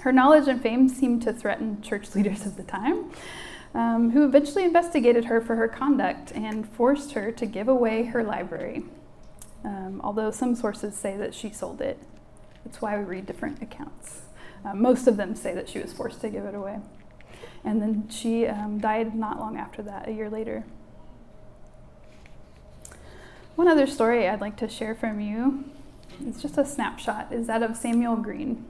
Her 0.00 0.12
knowledge 0.12 0.48
and 0.48 0.60
fame 0.60 0.88
seemed 0.88 1.22
to 1.22 1.32
threaten 1.32 1.80
church 1.82 2.08
leaders 2.14 2.44
of 2.46 2.56
the 2.56 2.64
time, 2.64 3.10
um, 3.74 4.10
who 4.10 4.24
eventually 4.24 4.64
investigated 4.64 5.26
her 5.26 5.40
for 5.40 5.56
her 5.56 5.68
conduct 5.68 6.32
and 6.32 6.68
forced 6.68 7.12
her 7.12 7.32
to 7.32 7.46
give 7.46 7.68
away 7.68 8.04
her 8.04 8.22
library, 8.22 8.82
um, 9.64 10.00
although 10.02 10.30
some 10.30 10.54
sources 10.54 10.94
say 10.94 11.16
that 11.16 11.34
she 11.34 11.50
sold 11.50 11.80
it. 11.80 11.98
That's 12.64 12.80
why 12.80 12.96
we 12.98 13.04
read 13.04 13.26
different 13.26 13.62
accounts. 13.62 14.22
Uh, 14.64 14.74
most 14.74 15.06
of 15.06 15.16
them 15.16 15.34
say 15.34 15.54
that 15.54 15.68
she 15.68 15.80
was 15.80 15.92
forced 15.92 16.20
to 16.20 16.28
give 16.28 16.44
it 16.44 16.54
away. 16.54 16.78
And 17.64 17.80
then 17.80 18.08
she 18.08 18.46
um, 18.46 18.78
died 18.78 19.14
not 19.14 19.38
long 19.38 19.56
after 19.56 19.82
that, 19.82 20.08
a 20.08 20.12
year 20.12 20.28
later. 20.28 20.64
One 23.54 23.68
other 23.68 23.86
story 23.86 24.28
I'd 24.28 24.40
like 24.40 24.56
to 24.56 24.68
share 24.68 24.94
from 24.94 25.20
you, 25.20 25.64
it's 26.26 26.42
just 26.42 26.58
a 26.58 26.64
snapshot, 26.64 27.32
is 27.32 27.46
that 27.46 27.62
of 27.62 27.76
Samuel 27.76 28.16
Green. 28.16 28.64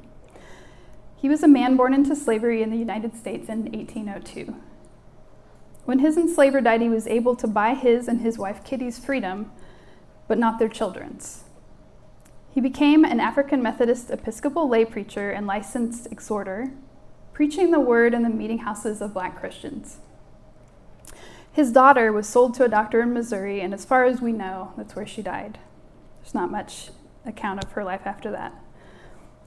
He 1.16 1.28
was 1.28 1.42
a 1.42 1.48
man 1.48 1.76
born 1.76 1.94
into 1.94 2.16
slavery 2.16 2.62
in 2.62 2.70
the 2.70 2.76
United 2.76 3.16
States 3.16 3.48
in 3.48 3.70
1802. 3.72 4.56
When 5.84 6.00
his 6.00 6.16
enslaver 6.16 6.60
died, 6.60 6.80
he 6.80 6.88
was 6.88 7.06
able 7.06 7.36
to 7.36 7.46
buy 7.46 7.74
his 7.74 8.08
and 8.08 8.20
his 8.20 8.38
wife 8.38 8.64
Kitty's 8.64 8.98
freedom, 8.98 9.50
but 10.26 10.38
not 10.38 10.58
their 10.58 10.68
children's. 10.68 11.44
He 12.52 12.60
became 12.60 13.04
an 13.04 13.20
African 13.20 13.62
Methodist 13.62 14.10
Episcopal 14.10 14.68
lay 14.68 14.84
preacher 14.84 15.30
and 15.30 15.46
licensed 15.46 16.06
exhorter, 16.10 16.72
preaching 17.42 17.72
the 17.72 17.80
word 17.80 18.14
in 18.14 18.22
the 18.22 18.28
meeting 18.28 18.58
houses 18.58 19.00
of 19.00 19.14
black 19.14 19.36
Christians. 19.40 19.96
His 21.50 21.72
daughter 21.72 22.12
was 22.12 22.28
sold 22.28 22.54
to 22.54 22.64
a 22.64 22.68
doctor 22.68 23.00
in 23.00 23.12
Missouri, 23.12 23.60
and 23.60 23.74
as 23.74 23.84
far 23.84 24.04
as 24.04 24.20
we 24.20 24.30
know, 24.30 24.72
that's 24.76 24.94
where 24.94 25.08
she 25.08 25.22
died. 25.22 25.58
There's 26.20 26.36
not 26.36 26.52
much 26.52 26.90
account 27.26 27.64
of 27.64 27.72
her 27.72 27.82
life 27.82 28.02
after 28.04 28.30
that. 28.30 28.54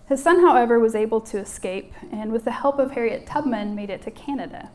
His 0.09 0.21
son, 0.21 0.41
however, 0.41 0.77
was 0.77 0.93
able 0.93 1.21
to 1.21 1.37
escape, 1.37 1.93
and 2.11 2.33
with 2.33 2.43
the 2.43 2.51
help 2.51 2.79
of 2.79 2.91
Harriet 2.91 3.25
Tubman, 3.25 3.75
made 3.75 3.89
it 3.89 4.01
to 4.01 4.11
Canada. 4.11 4.71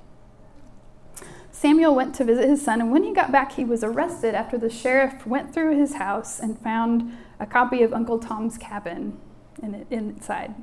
Samuel 1.52 1.94
went 1.94 2.14
to 2.14 2.24
visit 2.24 2.48
his 2.48 2.64
son, 2.64 2.80
and 2.80 2.90
when 2.90 3.04
he 3.04 3.12
got 3.12 3.30
back, 3.30 3.52
he 3.52 3.66
was 3.66 3.84
arrested 3.84 4.34
after 4.34 4.56
the 4.56 4.70
sheriff 4.70 5.26
went 5.26 5.52
through 5.52 5.78
his 5.78 5.96
house 5.96 6.40
and 6.40 6.58
found 6.60 7.12
a 7.38 7.44
copy 7.44 7.82
of 7.82 7.92
Uncle 7.92 8.18
Tom's 8.18 8.56
Cabin 8.56 9.20
in 9.62 9.84
inside. 9.90 10.54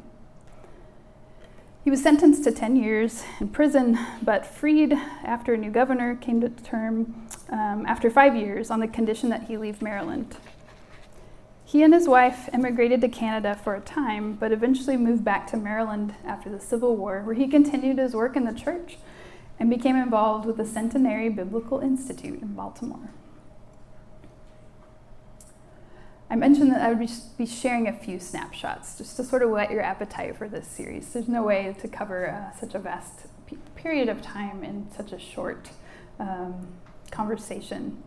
He 1.88 1.92
was 1.92 2.04
sentenced 2.04 2.44
to 2.44 2.52
10 2.52 2.76
years 2.76 3.24
in 3.40 3.48
prison, 3.48 3.98
but 4.22 4.46
freed 4.46 4.92
after 5.24 5.54
a 5.54 5.58
new 5.58 5.72
governor 5.72 6.16
came 6.16 6.42
to 6.42 6.50
term 6.50 7.26
um, 7.50 7.86
after 7.86 8.10
five 8.10 8.36
years 8.36 8.70
on 8.70 8.82
the 8.82 8.90
condition 8.90 9.30
that 9.30 9.44
he 9.44 9.56
leave 9.56 9.82
Maryland. 9.82 10.36
He 11.64 11.84
and 11.84 11.94
his 11.94 12.06
wife 12.06 12.50
emigrated 12.52 13.00
to 13.00 13.08
Canada 13.08 13.58
for 13.64 13.74
a 13.74 13.80
time, 13.80 14.34
but 14.34 14.52
eventually 14.52 14.98
moved 14.98 15.24
back 15.24 15.48
to 15.48 15.56
Maryland 15.56 16.14
after 16.26 16.50
the 16.50 16.60
Civil 16.60 16.98
War, 16.98 17.22
where 17.22 17.36
he 17.36 17.48
continued 17.48 18.00
his 18.00 18.14
work 18.14 18.36
in 18.36 18.44
the 18.44 18.52
church 18.52 18.98
and 19.58 19.70
became 19.70 19.96
involved 19.96 20.46
with 20.46 20.58
the 20.58 20.66
Centenary 20.66 21.30
Biblical 21.30 21.80
Institute 21.80 22.42
in 22.42 22.54
Baltimore. 22.54 23.12
I 26.30 26.36
mentioned 26.36 26.72
that 26.72 26.82
I 26.82 26.92
would 26.92 27.10
be 27.38 27.46
sharing 27.46 27.88
a 27.88 27.94
few 27.94 28.20
snapshots 28.20 28.98
just 28.98 29.16
to 29.16 29.24
sort 29.24 29.44
of 29.44 29.50
whet 29.50 29.72
your 29.72 29.82
appetite 29.82 30.38
for 30.38 30.50
this 30.50 30.68
series. 30.68 31.14
There's 31.14 31.30
no 31.30 31.44
way 31.44 31.76
to 31.80 31.88
cover 31.88 32.30
uh, 32.30 32.58
such 32.60 32.76
a 32.76 32.80
vast 32.80 33.28
period 33.76 34.10
of 34.10 34.22
time 34.22 34.64
in 34.64 34.92
such 34.92 35.14
a 35.14 35.20
short 35.20 35.70
um, 36.20 36.68
conversation. 37.12 38.04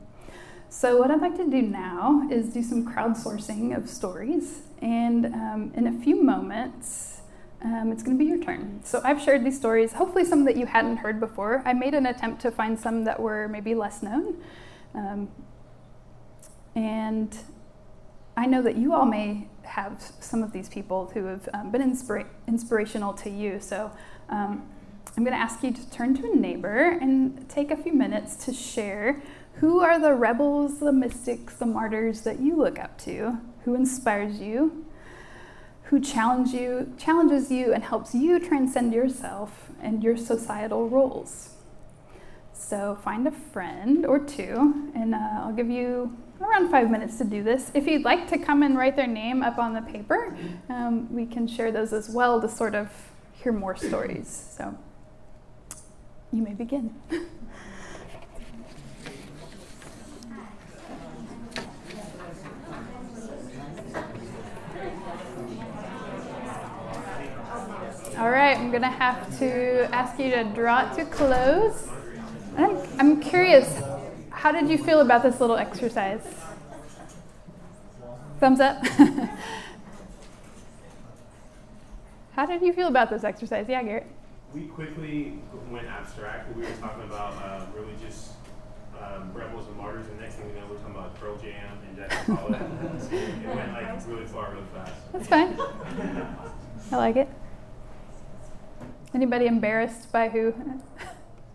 So, 0.69 0.99
what 0.99 1.11
I'd 1.11 1.21
like 1.21 1.37
to 1.39 1.50
do 1.50 1.62
now 1.62 2.29
is 2.31 2.50
do 2.50 2.62
some 2.62 2.87
crowdsourcing 2.87 3.77
of 3.77 3.89
stories, 3.89 4.61
and 4.81 5.27
um, 5.27 5.73
in 5.75 5.87
a 5.87 5.93
few 5.93 6.23
moments, 6.23 7.23
um, 7.62 7.93
it's 7.93 8.03
going 8.03 8.17
to 8.17 8.23
be 8.23 8.29
your 8.29 8.43
turn. 8.43 8.81
So 8.85 9.00
I've 9.05 9.21
shared 9.21 9.45
these 9.45 9.57
stories, 9.57 9.93
hopefully 9.93 10.25
some 10.25 10.45
that 10.47 10.57
you 10.57 10.67
hadn't 10.67 10.99
heard 10.99 11.21
before. 11.21 11.62
I 11.67 11.73
made 11.75 11.95
an 11.95 12.07
attempt 12.07 12.41
to 12.43 12.50
find 12.50 12.79
some 12.79 13.05
that 13.05 13.21
were 13.21 13.49
maybe 13.49 13.75
less 13.75 14.03
known. 14.03 14.37
Um, 14.95 15.29
and 16.75 17.37
I 18.41 18.47
know 18.47 18.63
that 18.63 18.77
you 18.77 18.95
all 18.95 19.05
may 19.05 19.49
have 19.65 20.03
some 20.21 20.43
of 20.43 20.51
these 20.51 20.67
people 20.71 21.11
who 21.13 21.27
have 21.27 21.47
um, 21.53 21.71
been 21.71 21.83
inspira- 21.83 22.27
inspirational 22.49 23.13
to 23.13 23.29
you. 23.29 23.61
So 23.61 23.93
um, 24.31 24.67
I'm 25.15 25.25
going 25.25 25.37
to 25.37 25.43
ask 25.43 25.63
you 25.63 25.71
to 25.73 25.91
turn 25.91 26.17
to 26.17 26.33
a 26.33 26.35
neighbor 26.35 26.97
and 27.03 27.47
take 27.51 27.71
a 27.71 27.77
few 27.77 27.93
minutes 27.93 28.37
to 28.47 28.55
share 28.55 29.23
who 29.57 29.81
are 29.81 29.99
the 29.99 30.15
rebels, 30.15 30.81
the 30.81 30.91
mystics, 30.91 31.57
the 31.57 31.67
martyrs 31.67 32.23
that 32.23 32.41
you 32.41 32.57
look 32.57 32.79
up 32.79 32.97
to, 33.01 33.37
who 33.67 33.75
inspires 33.75 34.41
you, 34.41 34.87
who 35.83 36.01
challenge 36.01 36.55
you, 36.55 36.95
challenges 36.97 37.51
you 37.51 37.75
and 37.75 37.85
helps 37.85 38.15
you 38.15 38.41
transcend 38.41 38.95
yourself 38.95 39.71
and 39.83 40.03
your 40.03 40.17
societal 40.17 40.89
roles. 40.89 41.57
So 42.55 42.97
find 43.05 43.29
a 43.29 43.33
friend 43.33 44.07
or 44.07 44.19
two, 44.19 44.91
and 44.95 45.15
uh, 45.15 45.41
I'll 45.43 45.53
give 45.53 45.69
you 45.69 46.17
around 46.41 46.71
five 46.71 46.91
minutes 46.91 47.19
to 47.19 47.25
do 47.25 47.43
this. 47.43 47.71
If 47.75 47.87
you'd 47.87 48.03
like 48.03 48.29
to 48.29 48.39
come 48.39 48.63
and 48.63 48.77
write 48.77 48.97
their 48.97 49.07
name 49.07 49.43
up 49.43 49.59
on 49.59 49.75
the 49.75 49.83
paper, 49.83 50.37
um, 50.69 51.13
we 51.13 51.27
can 51.27 51.47
share 51.47 51.71
those 51.71 51.93
as 51.93 52.09
well 52.09 52.41
to 52.41 52.49
sort 52.49 52.75
of 52.75 52.91
hear 53.33 53.53
more 53.53 53.77
stories. 53.77 54.55
So 54.57 54.77
you 56.33 56.43
may 56.43 56.55
begin. 56.55 56.95
All 68.19 68.31
right, 68.31 68.55
I'm 68.55 68.71
going 68.71 68.83
to 68.83 68.89
have 68.89 69.39
to 69.39 69.89
ask 69.95 70.19
you 70.19 70.31
to 70.31 70.45
draw 70.45 70.91
it 70.91 70.95
to 70.97 71.07
close. 71.07 71.89
I'm, 72.59 72.79
I'm 72.99 73.21
curious, 73.21 73.81
how 74.41 74.51
did 74.53 74.71
you 74.71 74.79
feel 74.79 75.01
about 75.01 75.23
this 75.23 75.39
little 75.39 75.57
exercise? 75.57 76.23
Thumbs 78.39 78.59
up? 78.59 78.83
how 82.33 82.47
did 82.47 82.63
you 82.63 82.73
feel 82.73 82.89
about 82.89 83.11
this 83.11 83.23
exercise? 83.23 83.67
Yeah, 83.69 83.83
Garrett. 83.83 84.07
We 84.55 84.63
quickly 84.63 85.35
went 85.71 85.89
abstract. 85.89 86.57
We 86.57 86.63
were 86.63 86.71
talking 86.81 87.03
about 87.05 87.35
uh, 87.35 87.67
religious 87.79 88.33
um, 88.99 89.31
rebels 89.35 89.67
and 89.67 89.77
martyrs, 89.77 90.07
and 90.07 90.19
next 90.19 90.37
thing 90.37 90.49
we 90.49 90.55
know, 90.59 90.67
we're 90.71 90.77
talking 90.79 90.95
about 90.95 91.15
Pearl 91.21 91.37
Jam 91.37 91.79
and 91.87 91.99
Jackson 91.99 92.37
Pollock. 92.39 92.63
it 93.13 93.47
went 93.55 93.73
like 93.75 94.09
really 94.09 94.25
far, 94.25 94.53
really 94.53 94.65
fast. 94.73 94.95
That's 95.13 95.29
fine. 95.29 95.61
I 96.93 96.97
like 96.97 97.17
it. 97.17 97.29
Anybody 99.13 99.45
embarrassed 99.47 100.11
by 100.11 100.31
who 100.31 100.55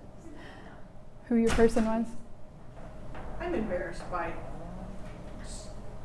who 1.29 1.35
your 1.37 1.49
person 1.51 1.85
was? 1.85 2.05
I'm 3.45 3.53
embarrassed 3.53 4.09
by 4.11 4.33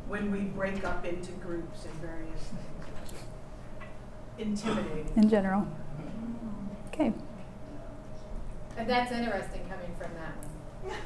when 0.09 0.31
we 0.31 0.41
break 0.41 0.85
up 0.85 1.07
into 1.07 1.33
groups 1.33 1.87
and 1.87 1.95
various 1.95 2.41
things. 2.41 3.23
Intimidating. 4.39 5.11
In 5.17 5.31
general. 5.31 5.67
Okay. 6.89 7.13
And 8.77 8.89
that's 8.89 9.11
interesting 9.13 9.63
coming 9.71 9.97
from 9.99 10.11
that 10.17 10.35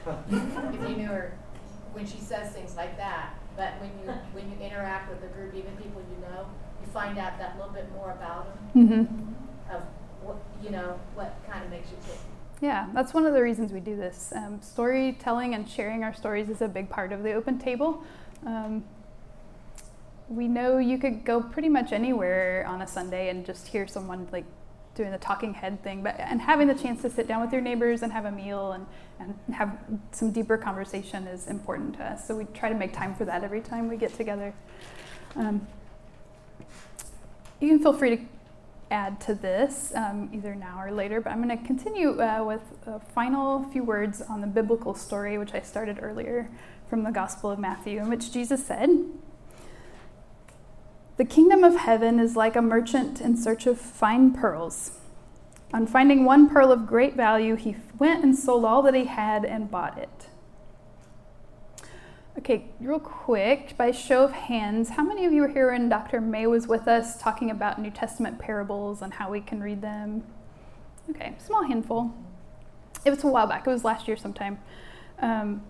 one. 0.05 0.75
if 0.75 0.91
you 0.91 0.97
knew 0.97 1.07
her 1.07 1.39
when 1.93 2.05
she 2.05 2.19
says 2.19 2.53
things 2.53 2.75
like 2.77 2.97
that, 2.97 3.35
but 3.57 3.75
when 3.81 3.91
you 4.03 4.13
when 4.33 4.51
you 4.51 4.57
interact 4.59 5.11
with 5.11 5.21
the 5.21 5.29
group, 5.29 5.55
even 5.55 5.77
people 5.77 6.03
you 6.11 6.21
know, 6.23 6.47
you 6.81 6.87
find 6.93 7.17
out 7.17 7.39
that 7.39 7.57
little 7.57 7.73
bit 7.73 7.91
more 7.93 8.11
about 8.11 8.47
them. 8.75 8.89
Mm-hmm. 8.89 9.73
Of 9.75 9.83
what, 10.23 10.37
you 10.63 10.71
know, 10.71 10.99
what 11.15 11.37
kind 11.49 11.65
of 11.65 11.71
makes 11.71 11.91
you 11.91 11.97
tick. 12.05 12.19
Yeah, 12.65 12.87
that's 12.95 13.13
one 13.13 13.27
of 13.27 13.35
the 13.35 13.43
reasons 13.43 13.73
we 13.73 13.81
do 13.81 13.95
this. 13.95 14.33
Um, 14.35 14.59
storytelling 14.63 15.55
and 15.55 15.69
sharing 15.69 16.03
our 16.03 16.15
stories 16.15 16.49
is 16.49 16.63
a 16.63 16.67
big 16.67 16.89
part 16.89 17.13
of 17.13 17.23
the 17.23 17.35
open 17.35 17.59
table. 17.59 18.03
Um, 18.47 18.83
we 20.31 20.49
know 20.49 20.79
you 20.79 20.97
could 20.97 21.27
go 21.27 21.43
pretty 21.43 21.69
much 21.69 21.93
anywhere 21.93 22.65
on 22.67 22.81
a 22.81 22.87
Sunday 22.87 23.29
and 23.29 23.45
just 23.45 23.69
hear 23.69 23.87
someone 23.87 24.27
like 24.33 24.47
doing 24.95 25.11
the 25.11 25.19
talking 25.19 25.53
head 25.53 25.85
thing, 25.85 26.03
but 26.03 26.19
and 26.19 26.41
having 26.41 26.67
the 26.67 26.75
chance 26.75 27.03
to 27.03 27.11
sit 27.11 27.29
down 27.29 27.43
with 27.43 27.53
your 27.53 27.61
neighbors 27.61 28.03
and 28.03 28.11
have 28.11 28.25
a 28.25 28.33
meal 28.33 28.73
and, 28.73 28.87
and 29.21 29.39
have 29.55 29.77
some 30.13 30.31
deeper 30.31 30.57
conversation 30.57 31.27
is 31.27 31.49
important 31.49 31.95
to 31.97 32.03
us. 32.03 32.27
So 32.27 32.35
we 32.35 32.47
try 32.55 32.71
to 32.71 32.75
make 32.75 32.95
time 32.95 33.15
for 33.15 33.27
that 33.27 33.45
every 33.45 33.61
time 33.61 33.91
we 33.91 33.99
get 33.99 34.17
together. 34.17 34.55
Um, 35.37 35.67
you 37.61 37.69
can 37.69 37.79
feel 37.79 37.93
free 37.93 38.17
to 38.17 38.23
add 38.95 39.21
to 39.23 39.35
this 39.35 39.93
um, 39.97 40.31
either 40.33 40.55
now 40.55 40.81
or 40.81 40.93
later, 40.93 41.21
but 41.21 41.31
I'm 41.31 41.43
going 41.43 41.59
to 41.59 41.67
continue 41.67 42.21
uh, 42.23 42.45
with 42.45 42.63
a 42.87 43.01
final 43.01 43.65
few 43.65 43.83
words 43.83 44.23
on 44.23 44.41
the 44.41 44.47
biblical 44.47 44.95
story, 44.95 45.37
which 45.37 45.53
I 45.53 45.61
started 45.61 45.99
earlier 46.01 46.49
from 46.89 47.03
the 47.03 47.11
Gospel 47.11 47.51
of 47.51 47.59
Matthew, 47.59 47.99
in 47.99 48.09
which 48.09 48.33
Jesus 48.33 48.65
said, 48.65 48.89
The 51.17 51.25
kingdom 51.25 51.65
of 51.65 51.77
heaven 51.77 52.21
is 52.21 52.37
like 52.37 52.55
a 52.55 52.63
merchant 52.63 53.21
in 53.21 53.37
search 53.37 53.67
of 53.67 53.81
fine 53.81 54.33
pearls. 54.33 54.93
On 55.73 55.89
finding 55.89 56.25
one 56.25 56.49
pearl 56.49 56.71
of 56.71 56.87
great 56.87 57.17
value, 57.17 57.57
he 57.57 57.77
went 57.99 58.23
and 58.23 58.39
sold 58.39 58.65
all 58.65 58.81
that 58.83 58.95
he 58.95 59.07
had 59.07 59.45
and 59.45 59.71
bought 59.71 59.99
it. 59.99 60.29
Okay, 62.37 62.67
real 62.81 62.99
quick, 62.99 63.77
by 63.77 63.93
show 63.93 64.25
of 64.25 64.33
hands, 64.33 64.91
how 64.91 65.05
many 65.05 65.25
of 65.25 65.33
you 65.33 65.43
were 65.43 65.49
here 65.49 65.71
when 65.71 65.89
Dr. 65.89 66.21
May 66.21 66.49
was 66.49 66.67
with 66.67 66.89
us 66.89 67.17
talking 67.17 67.49
about 67.49 67.81
New 67.81 67.93
Testament 67.93 68.41
parables 68.41 69.03
and 69.03 69.15
how 69.15 69.31
we 69.31 69.41
can 69.41 69.63
read 69.63 69.81
them? 69.81 70.25
Okay, 71.11 71.37
small 71.39 71.63
handful. 71.63 72.13
It 73.05 73.11
was 73.11 73.23
a 73.23 73.29
while 73.29 73.47
back, 73.47 73.67
it 73.67 73.71
was 73.71 73.85
last 73.85 74.09
year 74.09 74.17
sometime. 74.17 74.59
Um, 75.21 75.63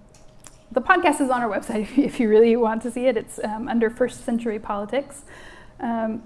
the 0.73 0.81
podcast 0.81 1.21
is 1.21 1.29
on 1.29 1.43
our 1.43 1.51
website 1.51 1.99
if 2.03 2.19
you 2.19 2.31
really 2.31 2.57
want 2.57 2.81
to 2.83 2.91
see 2.91 3.07
it. 3.07 3.19
It's 3.19 3.39
um, 3.45 3.69
under 3.69 3.91
First 3.91 4.25
Century 4.25 4.59
Politics. 4.59 5.23
Um, 5.81 6.23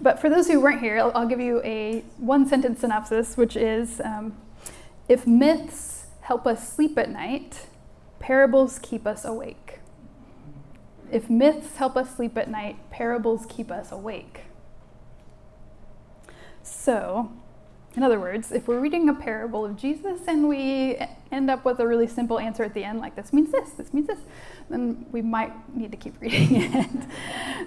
But 0.00 0.20
for 0.20 0.30
those 0.30 0.48
who 0.48 0.58
weren't 0.58 0.80
here, 0.80 0.98
I'll, 0.98 1.12
I'll 1.14 1.28
give 1.28 1.40
you 1.40 1.60
a 1.62 2.02
one 2.16 2.48
sentence 2.48 2.80
synopsis, 2.80 3.36
which 3.36 3.56
is 3.56 4.00
um, 4.00 4.36
If 5.06 5.26
myths 5.26 6.06
help 6.22 6.46
us 6.46 6.72
sleep 6.72 6.96
at 6.96 7.10
night, 7.10 7.66
parables 8.18 8.78
keep 8.78 9.06
us 9.06 9.24
awake. 9.24 9.65
If 11.10 11.30
myths 11.30 11.76
help 11.76 11.96
us 11.96 12.14
sleep 12.14 12.36
at 12.36 12.50
night, 12.50 12.76
parables 12.90 13.46
keep 13.48 13.70
us 13.70 13.92
awake. 13.92 14.42
So, 16.62 17.30
in 17.94 18.02
other 18.02 18.20
words, 18.20 18.52
if 18.52 18.68
we're 18.68 18.80
reading 18.80 19.08
a 19.08 19.14
parable 19.14 19.64
of 19.64 19.76
Jesus 19.76 20.20
and 20.26 20.48
we 20.48 20.98
end 21.32 21.50
up 21.50 21.64
with 21.64 21.80
a 21.80 21.86
really 21.86 22.06
simple 22.06 22.38
answer 22.38 22.62
at 22.64 22.74
the 22.74 22.84
end, 22.84 23.00
like 23.00 23.16
this 23.16 23.32
means 23.32 23.52
this, 23.52 23.70
this 23.70 23.94
means 23.94 24.08
this, 24.08 24.18
then 24.68 25.06
we 25.12 25.22
might 25.22 25.52
need 25.76 25.90
to 25.92 25.96
keep 25.96 26.14
reading 26.20 26.62
it. 26.62 26.86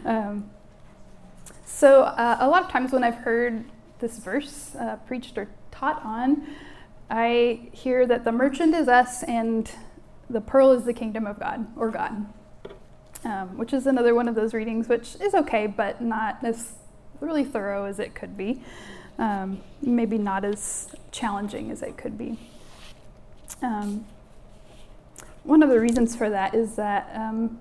um, 0.06 0.50
so, 1.66 2.04
uh, 2.04 2.38
a 2.42 2.48
lot 2.48 2.64
of 2.64 2.70
times 2.70 2.92
when 2.92 3.04
I've 3.04 3.16
heard 3.16 3.64
this 4.00 4.18
verse 4.18 4.76
uh, 4.76 4.98
preached 5.08 5.38
or 5.38 5.48
taught 5.72 6.04
on, 6.04 6.46
I 7.10 7.70
hear 7.72 8.06
that 8.06 8.24
the 8.26 8.32
merchant 8.32 8.76
is 8.76 8.88
us 8.88 9.24
and 9.24 9.72
the 10.30 10.42
pearl 10.42 10.72
is 10.72 10.84
the 10.84 10.94
kingdom 10.94 11.26
of 11.26 11.40
God 11.40 11.66
or 11.76 11.90
God, 11.90 12.26
um, 13.24 13.58
which 13.58 13.74
is 13.74 13.86
another 13.86 14.16
one 14.16 14.28
of 14.28 14.36
those 14.36 14.54
readings, 14.54 14.88
which 14.88 15.16
is 15.22 15.34
okay, 15.34 15.68
but 15.68 16.02
not 16.02 16.40
as 16.44 16.74
really 17.20 17.44
thorough 17.44 17.86
as 17.86 18.00
it 18.00 18.16
could 18.16 18.38
be. 18.38 18.62
Um, 19.18 19.62
maybe 19.82 20.18
not 20.18 20.46
as 20.46 20.96
challenging 21.12 21.72
as 21.72 21.82
it 21.82 21.98
could 21.98 22.18
be. 22.18 22.40
Um, 23.62 24.06
one 25.44 25.62
of 25.62 25.70
the 25.70 25.80
reasons 25.80 26.16
for 26.16 26.30
that 26.30 26.54
is 26.54 26.76
that 26.76 27.12
um, 27.14 27.60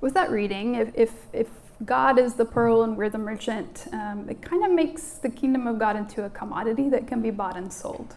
with 0.00 0.12
that 0.14 0.30
reading, 0.30 0.74
if, 0.74 0.90
if, 0.94 1.12
if, 1.32 1.48
God 1.84 2.20
is 2.20 2.34
the 2.34 2.44
pearl 2.44 2.84
and 2.84 2.96
we're 2.96 3.10
the 3.10 3.18
merchant, 3.18 3.88
um, 3.92 4.28
it 4.30 4.40
kind 4.40 4.64
of 4.64 4.70
makes 4.70 5.14
the 5.14 5.28
kingdom 5.28 5.66
of 5.66 5.78
God 5.78 5.96
into 5.96 6.24
a 6.24 6.30
commodity 6.30 6.88
that 6.90 7.08
can 7.08 7.20
be 7.20 7.30
bought 7.30 7.56
and 7.56 7.70
sold. 7.70 8.14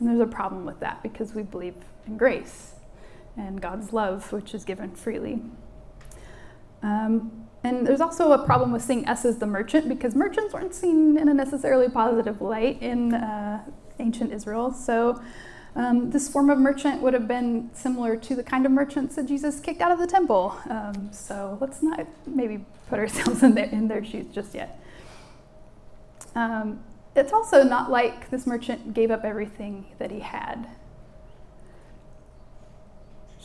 And 0.00 0.08
there's 0.08 0.20
a 0.20 0.26
problem 0.26 0.64
with 0.64 0.80
that 0.80 1.02
because 1.02 1.34
we 1.34 1.42
believe 1.42 1.74
in 2.06 2.16
grace 2.16 2.74
and 3.36 3.60
God's 3.60 3.92
love, 3.92 4.32
which 4.32 4.54
is 4.54 4.64
given 4.64 4.92
freely. 4.92 5.42
Um, 6.82 7.46
and 7.64 7.86
there's 7.86 8.02
also 8.02 8.32
a 8.32 8.44
problem 8.44 8.72
with 8.72 8.82
seeing 8.82 9.06
us 9.08 9.24
as 9.24 9.38
the 9.38 9.46
merchant 9.46 9.88
because 9.88 10.14
merchants 10.14 10.52
weren't 10.52 10.74
seen 10.74 11.16
in 11.16 11.28
a 11.28 11.34
necessarily 11.34 11.88
positive 11.88 12.42
light 12.42 12.80
in 12.82 13.14
uh, 13.14 13.64
ancient 13.98 14.32
Israel. 14.32 14.72
So, 14.72 15.20
um, 15.76 16.10
this 16.10 16.28
form 16.28 16.50
of 16.50 16.58
merchant 16.58 17.02
would 17.02 17.14
have 17.14 17.26
been 17.26 17.70
similar 17.72 18.16
to 18.16 18.36
the 18.36 18.44
kind 18.44 18.64
of 18.64 18.70
merchants 18.70 19.16
that 19.16 19.26
Jesus 19.26 19.58
kicked 19.58 19.80
out 19.80 19.90
of 19.90 19.98
the 19.98 20.06
temple. 20.06 20.56
Um, 20.68 21.10
so, 21.10 21.56
let's 21.60 21.82
not 21.82 22.06
maybe 22.26 22.64
put 22.88 22.98
ourselves 22.98 23.42
in 23.42 23.54
their, 23.54 23.66
in 23.66 23.88
their 23.88 24.04
shoes 24.04 24.26
just 24.32 24.54
yet. 24.54 24.78
Um, 26.34 26.80
it's 27.16 27.32
also 27.32 27.62
not 27.62 27.90
like 27.90 28.30
this 28.30 28.46
merchant 28.46 28.92
gave 28.92 29.10
up 29.10 29.24
everything 29.24 29.86
that 29.98 30.10
he 30.10 30.20
had. 30.20 30.68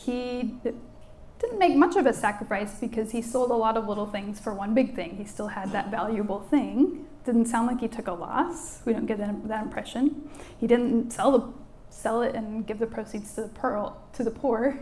He 0.06 0.56
didn't 0.64 1.60
make 1.60 1.76
much 1.76 1.96
of 1.96 2.06
a 2.06 2.14
sacrifice 2.14 2.80
because 2.80 3.12
he 3.12 3.22
sold 3.22 3.52
a 3.52 3.56
lot 3.56 3.78
of 3.78 3.88
little 3.88 4.06
things 4.06 4.40
for 4.40 4.54
one 4.54 4.74
big 4.74 4.96
thing. 4.96 5.18
He 5.18 5.26
still 5.26 5.48
had 5.48 5.72
that 5.72 5.90
valuable 5.90 6.42
thing. 6.42 7.06
Didn't 7.26 7.46
sound 7.46 7.68
like 7.68 7.80
he 7.80 7.88
took 7.88 8.08
a 8.08 8.14
loss. 8.14 8.82
We 8.86 8.94
don't 8.94 9.06
get 9.06 9.18
that, 9.20 9.48
that 9.48 9.64
impression. 9.64 10.30
He 10.60 10.68
didn't 10.68 11.12
sell 11.12 11.32
the 11.32 11.54
sell 11.92 12.22
it 12.22 12.36
and 12.36 12.66
give 12.66 12.80
the 12.80 12.88
proceeds 12.88 13.34
to 13.34 13.42
the 13.42 13.48
pearl 13.50 14.02
to 14.14 14.24
the 14.24 14.32
poor. 14.32 14.80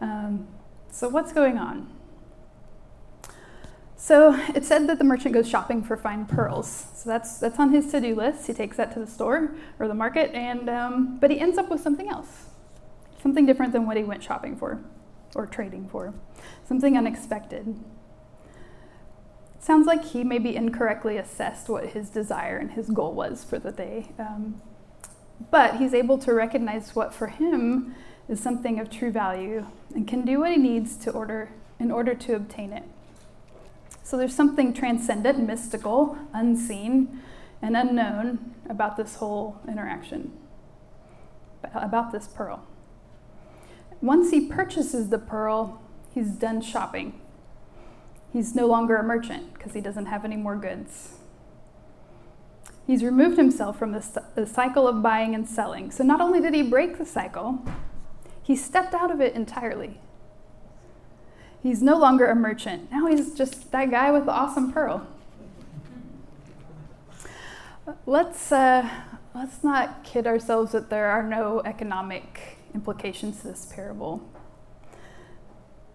Um, 0.00 0.48
so 0.90 1.08
what's 1.08 1.32
going 1.32 1.58
on? 1.58 1.92
So 3.96 4.34
it 4.54 4.64
said 4.64 4.88
that 4.88 4.98
the 4.98 5.04
merchant 5.04 5.34
goes 5.34 5.48
shopping 5.48 5.82
for 5.82 5.96
fine 5.96 6.24
pearls. 6.24 6.86
So 6.94 7.10
that's 7.10 7.38
that's 7.38 7.58
on 7.58 7.72
his 7.72 7.90
to-do 7.90 8.14
list. 8.14 8.46
He 8.46 8.54
takes 8.54 8.76
that 8.76 8.92
to 8.94 9.00
the 9.00 9.06
store 9.06 9.54
or 9.78 9.88
the 9.88 9.94
market, 9.94 10.32
and 10.34 10.68
um, 10.70 11.18
but 11.20 11.30
he 11.30 11.40
ends 11.40 11.58
up 11.58 11.68
with 11.68 11.80
something 11.80 12.08
else, 12.08 12.46
something 13.22 13.46
different 13.46 13.72
than 13.72 13.86
what 13.86 13.96
he 13.96 14.04
went 14.04 14.22
shopping 14.22 14.56
for 14.56 14.82
or 15.34 15.46
trading 15.46 15.88
for, 15.88 16.14
something 16.66 16.96
unexpected. 16.96 17.78
Sounds 19.60 19.86
like 19.86 20.04
he 20.04 20.24
maybe 20.24 20.56
incorrectly 20.56 21.16
assessed 21.16 21.68
what 21.68 21.88
his 21.88 22.08
desire 22.08 22.56
and 22.56 22.72
his 22.72 22.88
goal 22.88 23.12
was 23.12 23.44
for 23.44 23.58
the 23.58 23.72
day. 23.72 24.12
Um, 24.18 24.62
but 25.50 25.76
he's 25.76 25.94
able 25.94 26.18
to 26.18 26.32
recognize 26.32 26.94
what 26.94 27.14
for 27.14 27.28
him 27.28 27.94
is 28.28 28.40
something 28.40 28.78
of 28.78 28.90
true 28.90 29.10
value 29.10 29.66
and 29.94 30.06
can 30.06 30.24
do 30.24 30.40
what 30.40 30.50
he 30.50 30.56
needs 30.56 30.96
to 30.98 31.10
order 31.10 31.50
in 31.78 31.90
order 31.90 32.14
to 32.14 32.34
obtain 32.34 32.72
it. 32.72 32.84
So 34.02 34.16
there's 34.16 34.34
something 34.34 34.72
transcendent, 34.72 35.46
mystical, 35.46 36.18
unseen, 36.32 37.20
and 37.60 37.76
unknown 37.76 38.54
about 38.68 38.96
this 38.96 39.16
whole 39.16 39.60
interaction, 39.68 40.32
about 41.74 42.12
this 42.12 42.26
pearl. 42.26 42.66
Once 44.00 44.30
he 44.30 44.46
purchases 44.46 45.08
the 45.08 45.18
pearl, 45.18 45.82
he's 46.14 46.30
done 46.30 46.60
shopping. 46.60 47.20
He's 48.32 48.54
no 48.54 48.66
longer 48.66 48.96
a 48.96 49.02
merchant 49.02 49.54
because 49.54 49.72
he 49.72 49.80
doesn't 49.80 50.06
have 50.06 50.24
any 50.24 50.36
more 50.36 50.56
goods. 50.56 51.14
He's 52.86 53.02
removed 53.02 53.36
himself 53.36 53.78
from 53.78 53.92
the, 53.92 54.22
the, 54.34 54.46
cycle 54.46 54.88
of 54.88 55.02
buying 55.02 55.34
and 55.34 55.46
selling. 55.46 55.90
So 55.90 56.04
not 56.04 56.20
only 56.20 56.40
did 56.40 56.54
he 56.54 56.62
break 56.62 56.96
the 56.96 57.04
cycle, 57.04 57.62
he 58.42 58.56
stepped 58.56 58.94
out 58.94 59.10
of 59.10 59.20
it 59.20 59.34
entirely. 59.34 60.00
He's 61.62 61.82
no 61.82 61.98
longer 61.98 62.26
a 62.26 62.34
merchant. 62.34 62.90
Now 62.90 63.06
he's 63.06 63.34
just 63.34 63.70
that 63.72 63.90
guy 63.90 64.10
with 64.10 64.24
the 64.24 64.32
awesome 64.32 64.72
pearl. 64.72 65.06
Let's, 68.06 68.52
uh, 68.52 68.88
let's 69.38 69.62
not 69.62 70.02
kid 70.02 70.26
ourselves 70.26 70.72
that 70.72 70.90
there 70.90 71.06
are 71.06 71.22
no 71.22 71.62
economic 71.64 72.58
implications 72.74 73.40
to 73.40 73.48
this 73.48 73.70
parable. 73.72 74.20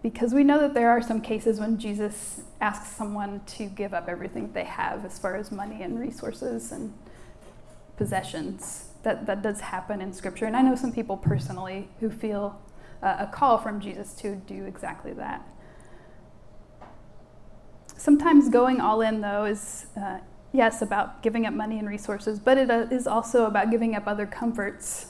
Because 0.02 0.34
we 0.34 0.44
know 0.44 0.58
that 0.60 0.74
there 0.74 0.90
are 0.90 1.02
some 1.02 1.20
cases 1.20 1.60
when 1.60 1.78
Jesus 1.78 2.40
asks 2.60 2.94
someone 2.96 3.40
to 3.46 3.66
give 3.66 3.94
up 3.94 4.08
everything 4.08 4.52
they 4.52 4.64
have 4.64 5.04
as 5.04 5.18
far 5.18 5.36
as 5.36 5.50
money 5.50 5.82
and 5.82 5.98
resources 5.98 6.72
and 6.72 6.92
possessions. 7.96 8.90
That, 9.02 9.26
that 9.26 9.42
does 9.42 9.60
happen 9.60 10.00
in 10.00 10.12
Scripture. 10.12 10.46
And 10.46 10.56
I 10.56 10.62
know 10.62 10.74
some 10.74 10.92
people 10.92 11.16
personally 11.16 11.88
who 12.00 12.10
feel 12.10 12.60
uh, 13.02 13.16
a 13.20 13.26
call 13.26 13.58
from 13.58 13.80
Jesus 13.80 14.14
to 14.16 14.36
do 14.36 14.64
exactly 14.64 15.12
that. 15.14 15.46
Sometimes 17.96 18.48
going 18.48 18.80
all 18.80 19.00
in, 19.00 19.20
though, 19.20 19.44
is 19.44 19.86
uh, 19.96 20.18
yes, 20.54 20.80
about 20.80 21.20
giving 21.20 21.44
up 21.44 21.52
money 21.52 21.78
and 21.78 21.88
resources, 21.88 22.38
but 22.38 22.56
it 22.56 22.70
uh, 22.70 23.10
also 23.10 23.44
about 23.44 23.70
giving 23.70 23.94
up 23.96 24.06
other 24.06 24.24
comforts 24.24 25.08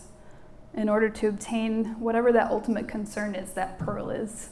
in 0.73 0.89
order 0.89 1.09
to 1.11 1.29
obtain 1.29 1.85
whatever 2.01 2.33
that 2.33 2.51
ultimate 2.51 2.89
concern 2.89 3.35
is 3.35 3.53
that 3.53 3.79
pearl 3.79 4.11
is. 4.11 4.49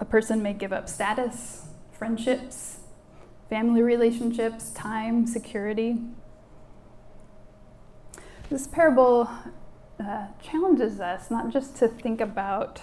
A 0.00 0.04
person 0.04 0.42
may 0.42 0.52
give 0.52 0.72
up 0.72 0.88
status, 0.88 1.68
friendships, 1.92 2.80
family 3.48 3.80
relationships, 3.80 4.70
time, 4.72 5.26
security. 5.26 5.98
This 8.50 8.66
parable 8.66 9.30
uh, 10.00 10.26
challenges 10.42 10.98
us 10.98 11.30
not 11.30 11.50
just 11.50 11.76
to 11.76 11.86
think 11.86 12.20
about 12.20 12.82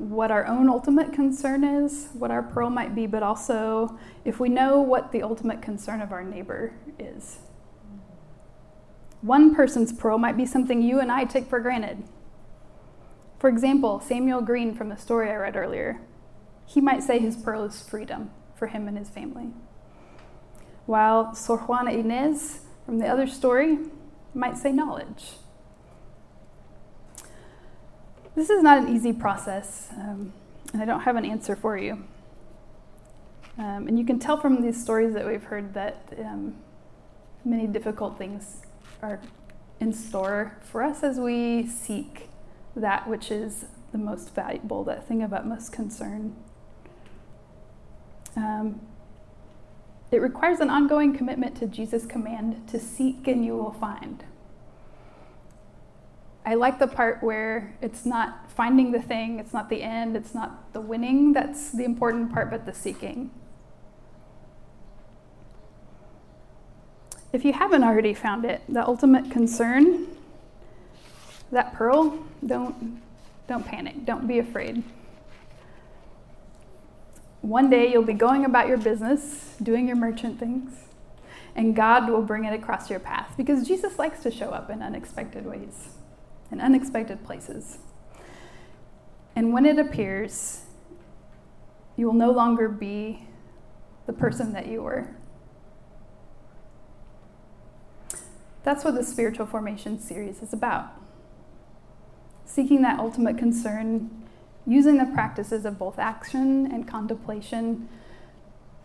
what 0.00 0.30
our 0.30 0.46
own 0.46 0.70
ultimate 0.70 1.12
concern 1.12 1.62
is, 1.62 2.08
what 2.14 2.30
our 2.30 2.42
pearl 2.42 2.70
might 2.70 2.94
be, 2.94 3.06
but 3.06 3.22
also 3.22 3.98
if 4.24 4.40
we 4.40 4.48
know 4.48 4.80
what 4.80 5.12
the 5.12 5.22
ultimate 5.22 5.60
concern 5.60 6.00
of 6.00 6.10
our 6.10 6.24
neighbor 6.24 6.72
is. 6.98 7.40
One 9.20 9.54
person's 9.54 9.92
pearl 9.92 10.16
might 10.16 10.38
be 10.38 10.46
something 10.46 10.80
you 10.80 11.00
and 11.00 11.12
I 11.12 11.24
take 11.24 11.50
for 11.50 11.60
granted. 11.60 12.02
For 13.38 13.50
example, 13.50 14.00
Samuel 14.00 14.40
Green 14.40 14.74
from 14.74 14.88
the 14.88 14.96
story 14.96 15.30
I 15.30 15.34
read 15.34 15.54
earlier, 15.54 16.00
he 16.64 16.80
might 16.80 17.02
say 17.02 17.18
his 17.18 17.36
pearl 17.36 17.64
is 17.64 17.86
freedom 17.86 18.30
for 18.54 18.68
him 18.68 18.88
and 18.88 18.96
his 18.96 19.10
family. 19.10 19.48
While 20.86 21.34
Sor 21.34 21.58
Juana 21.58 21.90
Inez 21.90 22.60
from 22.86 23.00
the 23.00 23.06
other 23.06 23.26
story 23.26 23.78
might 24.32 24.56
say 24.56 24.72
knowledge. 24.72 25.32
This 28.34 28.48
is 28.48 28.62
not 28.62 28.78
an 28.78 28.94
easy 28.94 29.12
process, 29.12 29.88
um, 29.96 30.32
and 30.72 30.80
I 30.80 30.84
don't 30.84 31.00
have 31.00 31.16
an 31.16 31.24
answer 31.24 31.56
for 31.56 31.76
you. 31.76 32.04
Um, 33.58 33.88
and 33.88 33.98
you 33.98 34.06
can 34.06 34.18
tell 34.18 34.40
from 34.40 34.62
these 34.62 34.80
stories 34.80 35.14
that 35.14 35.26
we've 35.26 35.42
heard 35.42 35.74
that 35.74 36.14
um, 36.18 36.56
many 37.44 37.66
difficult 37.66 38.16
things 38.18 38.62
are 39.02 39.20
in 39.80 39.92
store 39.92 40.56
for 40.62 40.82
us 40.82 41.02
as 41.02 41.18
we 41.18 41.66
seek 41.66 42.28
that 42.76 43.08
which 43.08 43.30
is 43.30 43.66
the 43.92 43.98
most 43.98 44.34
valuable, 44.34 44.84
that 44.84 45.06
thing 45.08 45.22
of 45.22 45.32
utmost 45.32 45.72
concern. 45.72 46.36
Um, 48.36 48.80
it 50.12 50.20
requires 50.20 50.60
an 50.60 50.70
ongoing 50.70 51.16
commitment 51.16 51.56
to 51.56 51.66
Jesus' 51.66 52.06
command 52.06 52.68
to 52.68 52.78
seek 52.78 53.26
and 53.26 53.44
you 53.44 53.56
will 53.56 53.72
find. 53.72 54.24
I 56.44 56.54
like 56.54 56.78
the 56.78 56.86
part 56.86 57.22
where 57.22 57.74
it's 57.82 58.06
not 58.06 58.50
finding 58.50 58.92
the 58.92 59.02
thing, 59.02 59.38
it's 59.38 59.52
not 59.52 59.68
the 59.68 59.82
end, 59.82 60.16
it's 60.16 60.34
not 60.34 60.72
the 60.72 60.80
winning 60.80 61.32
that's 61.32 61.70
the 61.70 61.84
important 61.84 62.32
part, 62.32 62.50
but 62.50 62.64
the 62.64 62.72
seeking. 62.72 63.30
If 67.32 67.44
you 67.44 67.52
haven't 67.52 67.84
already 67.84 68.14
found 68.14 68.44
it, 68.44 68.62
the 68.68 68.84
ultimate 68.84 69.30
concern, 69.30 70.08
that 71.52 71.74
pearl, 71.74 72.24
don't, 72.44 73.00
don't 73.46 73.64
panic, 73.64 74.04
don't 74.04 74.26
be 74.26 74.38
afraid. 74.38 74.82
One 77.42 77.70
day 77.70 77.90
you'll 77.90 78.02
be 78.02 78.12
going 78.12 78.44
about 78.44 78.66
your 78.66 78.76
business, 78.76 79.56
doing 79.62 79.86
your 79.86 79.96
merchant 79.96 80.38
things, 80.38 80.72
and 81.54 81.74
God 81.74 82.08
will 82.08 82.22
bring 82.22 82.44
it 82.44 82.52
across 82.52 82.90
your 82.90 83.00
path 83.00 83.32
because 83.36 83.66
Jesus 83.66 83.98
likes 83.98 84.22
to 84.22 84.30
show 84.30 84.50
up 84.50 84.70
in 84.70 84.82
unexpected 84.82 85.46
ways, 85.46 85.96
in 86.50 86.60
unexpected 86.60 87.24
places. 87.24 87.78
And 89.36 89.52
when 89.52 89.64
it 89.64 89.78
appears, 89.78 90.62
you 91.96 92.06
will 92.06 92.14
no 92.14 92.30
longer 92.30 92.68
be 92.68 93.26
the 94.06 94.12
person 94.12 94.52
that 94.52 94.66
you 94.66 94.82
were. 94.82 95.08
That's 98.62 98.84
what 98.84 98.94
the 98.94 99.04
spiritual 99.04 99.46
formation 99.46 100.00
series 100.00 100.42
is 100.42 100.52
about. 100.52 100.90
Seeking 102.44 102.82
that 102.82 102.98
ultimate 102.98 103.38
concern 103.38 104.26
using 104.66 104.98
the 104.98 105.06
practices 105.06 105.64
of 105.64 105.78
both 105.78 105.98
action 105.98 106.70
and 106.70 106.86
contemplation, 106.86 107.88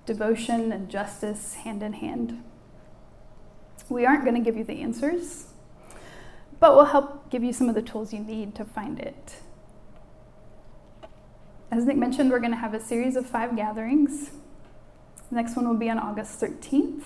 devotion 0.06 0.72
and 0.72 0.90
justice 0.90 1.56
hand 1.56 1.84
in 1.84 1.94
hand. 1.94 2.44
We 3.90 4.06
aren't 4.06 4.24
going 4.24 4.36
to 4.36 4.42
give 4.42 4.58
you 4.58 4.64
the 4.64 4.82
answers, 4.82 5.48
but 6.60 6.76
we'll 6.76 6.86
help 6.86 7.30
give 7.30 7.44
you 7.44 7.54
some 7.54 7.70
of 7.70 7.76
the 7.76 7.82
tools 7.82 8.14
you 8.14 8.20
need 8.20 8.56
to 8.56 8.66
find 8.66 9.00
it. 9.00 9.36
As 11.72 11.86
Nick 11.86 11.98
mentioned, 11.98 12.32
we're 12.32 12.40
going 12.40 12.52
to 12.52 12.58
have 12.58 12.74
a 12.74 12.80
series 12.80 13.16
of 13.16 13.26
five 13.26 13.56
gatherings. 13.56 14.32
The 15.30 15.36
next 15.36 15.56
one 15.56 15.68
will 15.68 15.76
be 15.76 15.90
on 15.90 15.98
August 15.98 16.40
13th. 16.40 17.04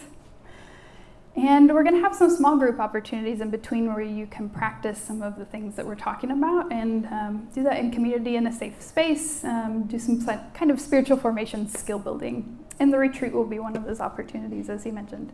And 1.35 1.73
we're 1.73 1.83
going 1.83 1.95
to 1.95 2.01
have 2.01 2.13
some 2.13 2.29
small 2.29 2.57
group 2.57 2.79
opportunities 2.79 3.39
in 3.39 3.49
between 3.49 3.88
where 3.88 4.01
you 4.03 4.27
can 4.27 4.49
practice 4.49 4.99
some 4.99 5.21
of 5.21 5.38
the 5.38 5.45
things 5.45 5.75
that 5.75 5.85
we're 5.85 5.95
talking 5.95 6.31
about 6.31 6.71
and 6.71 7.05
um, 7.05 7.47
do 7.53 7.63
that 7.63 7.77
in 7.77 7.91
community 7.91 8.35
in 8.35 8.45
a 8.45 8.51
safe 8.51 8.81
space, 8.81 9.43
um, 9.45 9.83
do 9.83 9.97
some 9.97 10.25
kind 10.53 10.69
of 10.69 10.81
spiritual 10.81 11.17
formation 11.17 11.67
skill 11.69 11.99
building. 11.99 12.59
And 12.79 12.91
the 12.91 12.97
retreat 12.97 13.31
will 13.31 13.45
be 13.45 13.59
one 13.59 13.77
of 13.77 13.85
those 13.85 14.01
opportunities, 14.01 14.69
as 14.69 14.83
he 14.83 14.91
mentioned. 14.91 15.31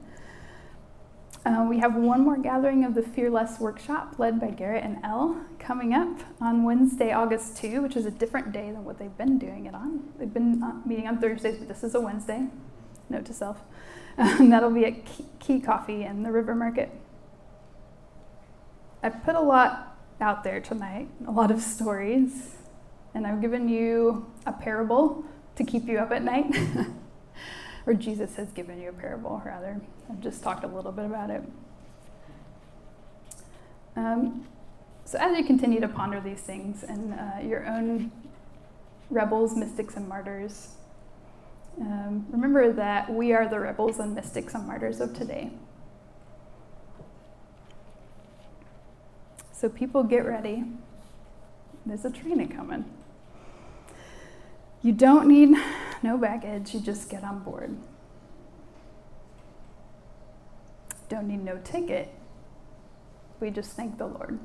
Uh, 1.45 1.63
we 1.69 1.77
have 1.77 1.93
one 1.93 2.21
more 2.21 2.37
gathering 2.37 2.83
of 2.83 2.95
the 2.95 3.03
Fearless 3.03 3.59
workshop 3.59 4.15
led 4.17 4.39
by 4.39 4.49
Garrett 4.49 4.83
and 4.83 4.97
Elle 5.03 5.45
coming 5.59 5.93
up 5.93 6.21
on 6.41 6.63
Wednesday, 6.63 7.11
August 7.11 7.57
2, 7.57 7.83
which 7.83 7.95
is 7.95 8.07
a 8.07 8.11
different 8.11 8.51
day 8.51 8.71
than 8.71 8.83
what 8.83 8.97
they've 8.97 9.15
been 9.15 9.37
doing 9.37 9.67
it 9.67 9.75
on. 9.75 10.11
They've 10.17 10.33
been 10.33 10.63
uh, 10.63 10.73
meeting 10.87 11.07
on 11.07 11.19
Thursdays, 11.19 11.57
but 11.59 11.67
this 11.67 11.83
is 11.83 11.93
a 11.93 12.01
Wednesday. 12.01 12.47
Note 13.09 13.25
to 13.25 13.33
self. 13.33 13.61
Um, 14.17 14.49
that'll 14.49 14.71
be 14.71 14.85
at 14.85 15.05
Quay 15.39 15.59
Coffee 15.59 16.05
in 16.05 16.23
the 16.23 16.31
River 16.31 16.55
Market. 16.55 16.89
I've 19.03 19.21
put 19.25 19.35
a 19.35 19.41
lot 19.41 19.97
out 20.21 20.41
there 20.41 20.61
tonight, 20.61 21.09
a 21.27 21.31
lot 21.31 21.51
of 21.51 21.59
stories, 21.59 22.55
and 23.13 23.27
I've 23.27 23.41
given 23.41 23.67
you 23.67 24.25
a 24.45 24.53
parable 24.53 25.25
to 25.57 25.65
keep 25.65 25.85
you 25.85 25.97
up 25.97 26.11
at 26.11 26.23
night. 26.23 26.45
or 27.85 27.93
Jesus 27.93 28.35
has 28.35 28.51
given 28.51 28.81
you 28.81 28.89
a 28.89 28.93
parable, 28.93 29.41
rather. 29.45 29.79
I've 30.09 30.21
just 30.21 30.41
talked 30.41 30.63
a 30.63 30.67
little 30.67 30.91
bit 30.91 31.05
about 31.05 31.29
it. 31.29 31.43
Um, 33.95 34.45
so, 35.05 35.19
as 35.19 35.37
you 35.37 35.45
continue 35.45 35.79
to 35.79 35.87
ponder 35.87 36.19
these 36.19 36.41
things 36.41 36.83
and 36.83 37.13
uh, 37.13 37.47
your 37.47 37.65
own 37.67 38.11
rebels, 39.09 39.55
mystics, 39.55 39.95
and 39.95 40.09
martyrs, 40.09 40.73
um, 41.79 42.25
remember 42.31 42.73
that 42.73 43.13
we 43.13 43.33
are 43.33 43.47
the 43.47 43.59
rebels 43.59 43.99
and 43.99 44.15
mystics 44.15 44.55
and 44.55 44.65
martyrs 44.65 44.99
of 44.99 45.13
today. 45.13 45.51
So, 49.51 49.69
people 49.69 50.03
get 50.03 50.25
ready. 50.25 50.63
There's 51.85 52.03
a 52.03 52.09
train 52.09 52.47
coming. 52.49 52.85
You 54.81 54.91
don't 54.91 55.27
need 55.27 55.55
no 56.05 56.17
baggage, 56.19 56.75
you 56.75 56.79
just 56.79 57.09
get 57.09 57.23
on 57.23 57.39
board. 57.39 57.75
Don't 61.09 61.27
need 61.27 61.43
no 61.43 61.57
ticket. 61.63 62.13
We 63.39 63.49
just 63.49 63.71
thank 63.71 63.97
the 63.97 64.05
Lord. 64.05 64.39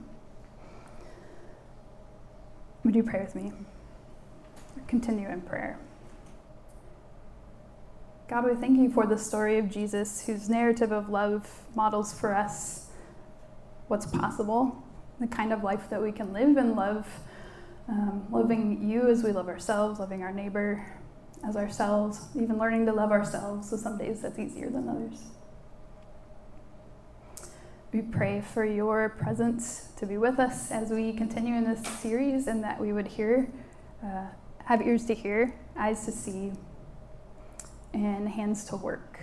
Would 2.83 2.95
you 2.95 3.03
pray 3.03 3.21
with 3.21 3.35
me? 3.35 3.53
Continue 4.87 5.29
in 5.29 5.43
prayer. 5.43 5.79
God, 8.27 8.47
we 8.47 8.55
thank 8.55 8.79
you 8.79 8.91
for 8.91 9.07
the 9.07 9.19
story 9.19 9.59
of 9.59 9.69
Jesus, 9.71 10.25
whose 10.25 10.49
narrative 10.49 10.93
of 10.93 11.11
love 11.11 11.47
models 11.75 12.19
for 12.19 12.35
us 12.35 12.87
what's 13.89 14.07
possible, 14.07 14.83
the 15.19 15.27
kind 15.27 15.53
of 15.53 15.63
life 15.63 15.91
that 15.91 16.01
we 16.01 16.11
can 16.11 16.33
live 16.33 16.57
and 16.57 16.75
love, 16.75 17.07
um, 17.89 18.25
loving 18.31 18.89
you 18.89 19.09
as 19.09 19.23
we 19.23 19.33
love 19.33 19.49
ourselves, 19.49 20.01
loving 20.01 20.23
our 20.23 20.33
neighbor 20.33 20.87
as 21.47 21.57
ourselves, 21.57 22.27
even 22.35 22.59
learning 22.59 22.87
to 22.87 22.93
love 22.93 23.11
ourselves. 23.11 23.71
So 23.71 23.77
some 23.77 23.99
days 23.99 24.23
that's 24.23 24.39
easier 24.39 24.69
than 24.69 24.89
others. 24.89 25.19
We 27.93 28.03
pray 28.03 28.41
for 28.41 28.65
your 28.65 29.09
presence 29.09 29.89
to 29.97 30.07
be 30.07 30.17
with 30.17 30.39
us 30.39 30.71
as 30.71 30.91
we 30.91 31.13
continue 31.13 31.57
in 31.57 31.65
this 31.65 31.85
series 32.01 32.47
and 32.47 32.63
that 32.63 32.81
we 32.81 32.93
would 32.93 33.09
hear, 33.09 33.51
uh, 34.05 34.27
have 34.65 34.83
ears 34.83 35.07
to 35.07 35.15
hear, 35.15 35.55
eyes 35.77 36.05
to 36.05 36.13
see, 36.13 36.53
and 37.93 38.29
hands 38.29 38.65
to 38.67 38.77
work 38.77 39.21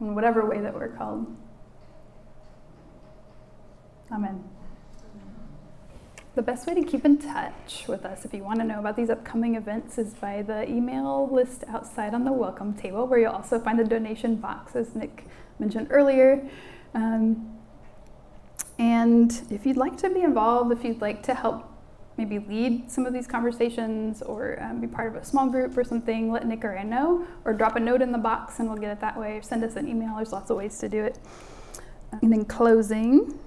in 0.00 0.14
whatever 0.14 0.48
way 0.48 0.60
that 0.60 0.74
we're 0.74 0.88
called. 0.88 1.26
Amen. 4.10 4.42
The 6.40 6.46
best 6.46 6.66
way 6.66 6.72
to 6.72 6.82
keep 6.82 7.04
in 7.04 7.18
touch 7.18 7.84
with 7.86 8.06
us, 8.06 8.24
if 8.24 8.32
you 8.32 8.42
want 8.42 8.60
to 8.60 8.64
know 8.64 8.78
about 8.78 8.96
these 8.96 9.10
upcoming 9.10 9.56
events, 9.56 9.98
is 9.98 10.14
by 10.14 10.40
the 10.40 10.66
email 10.66 11.28
list 11.30 11.64
outside 11.68 12.14
on 12.14 12.24
the 12.24 12.32
welcome 12.32 12.72
table, 12.72 13.06
where 13.06 13.18
you'll 13.18 13.32
also 13.32 13.60
find 13.60 13.78
the 13.78 13.84
donation 13.84 14.36
box, 14.36 14.74
as 14.74 14.94
Nick 14.94 15.26
mentioned 15.58 15.88
earlier. 15.90 16.48
Um, 16.94 17.58
and 18.78 19.38
if 19.50 19.66
you'd 19.66 19.76
like 19.76 19.98
to 19.98 20.08
be 20.08 20.22
involved, 20.22 20.72
if 20.72 20.82
you'd 20.82 21.02
like 21.02 21.22
to 21.24 21.34
help 21.34 21.70
maybe 22.16 22.38
lead 22.38 22.90
some 22.90 23.04
of 23.04 23.12
these 23.12 23.26
conversations 23.26 24.22
or 24.22 24.58
um, 24.62 24.80
be 24.80 24.86
part 24.86 25.14
of 25.14 25.22
a 25.22 25.24
small 25.26 25.46
group 25.46 25.76
or 25.76 25.84
something, 25.84 26.32
let 26.32 26.46
Nick 26.46 26.64
or 26.64 26.74
I 26.74 26.84
know, 26.84 27.26
or 27.44 27.52
drop 27.52 27.76
a 27.76 27.80
note 27.80 28.00
in 28.00 28.12
the 28.12 28.18
box 28.18 28.60
and 28.60 28.66
we'll 28.66 28.78
get 28.78 28.92
it 28.92 29.00
that 29.02 29.20
way, 29.20 29.36
or 29.36 29.42
send 29.42 29.62
us 29.62 29.76
an 29.76 29.86
email. 29.86 30.16
There's 30.16 30.32
lots 30.32 30.48
of 30.48 30.56
ways 30.56 30.78
to 30.78 30.88
do 30.88 31.04
it. 31.04 31.18
And 32.22 32.32
in 32.32 32.46
closing, 32.46 33.38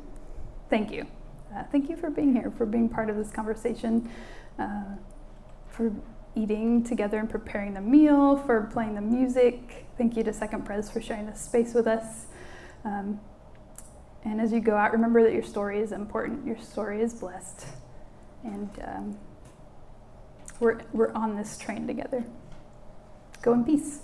thank 0.70 0.92
you. 0.92 1.08
Uh, 1.56 1.64
thank 1.72 1.90
you 1.90 1.96
for 1.96 2.10
being 2.10 2.34
here, 2.34 2.52
for 2.58 2.66
being 2.66 2.90
part 2.90 3.10
of 3.10 3.16
this 3.16 3.32
conversation, 3.32 4.10
uh, 4.58 4.84
for 5.68 5.92
eating 6.36 6.84
together 6.84 7.20
and 7.20 7.30
preparing 7.30 7.74
the 7.74 7.82
meal, 7.82 8.38
for 8.38 8.70
playing 8.74 8.96
the 8.96 9.02
music. 9.02 9.86
Thank 9.98 10.18
you 10.18 10.24
to 10.24 10.34
Second 10.34 10.66
Pres 10.66 10.90
for 10.90 11.02
sharing 11.02 11.28
this 11.28 11.42
space 11.42 11.74
with 11.74 11.86
us. 11.86 12.26
Um, 12.84 13.20
and 14.26 14.42
as 14.42 14.52
you 14.52 14.62
go 14.62 14.76
out, 14.76 14.94
remember 14.94 15.22
that 15.24 15.34
your 15.34 15.44
story 15.44 15.80
is 15.80 15.92
important, 15.92 16.46
your 16.46 16.58
story 16.58 17.02
is 17.02 17.14
blessed 17.14 17.68
and 18.44 18.70
um, 18.86 19.18
we're, 20.60 20.82
we're 20.92 21.12
on 21.14 21.36
this 21.36 21.58
train 21.58 21.88
together. 21.88 22.24
Go 23.42 23.54
in 23.54 23.64
peace. 23.64 24.00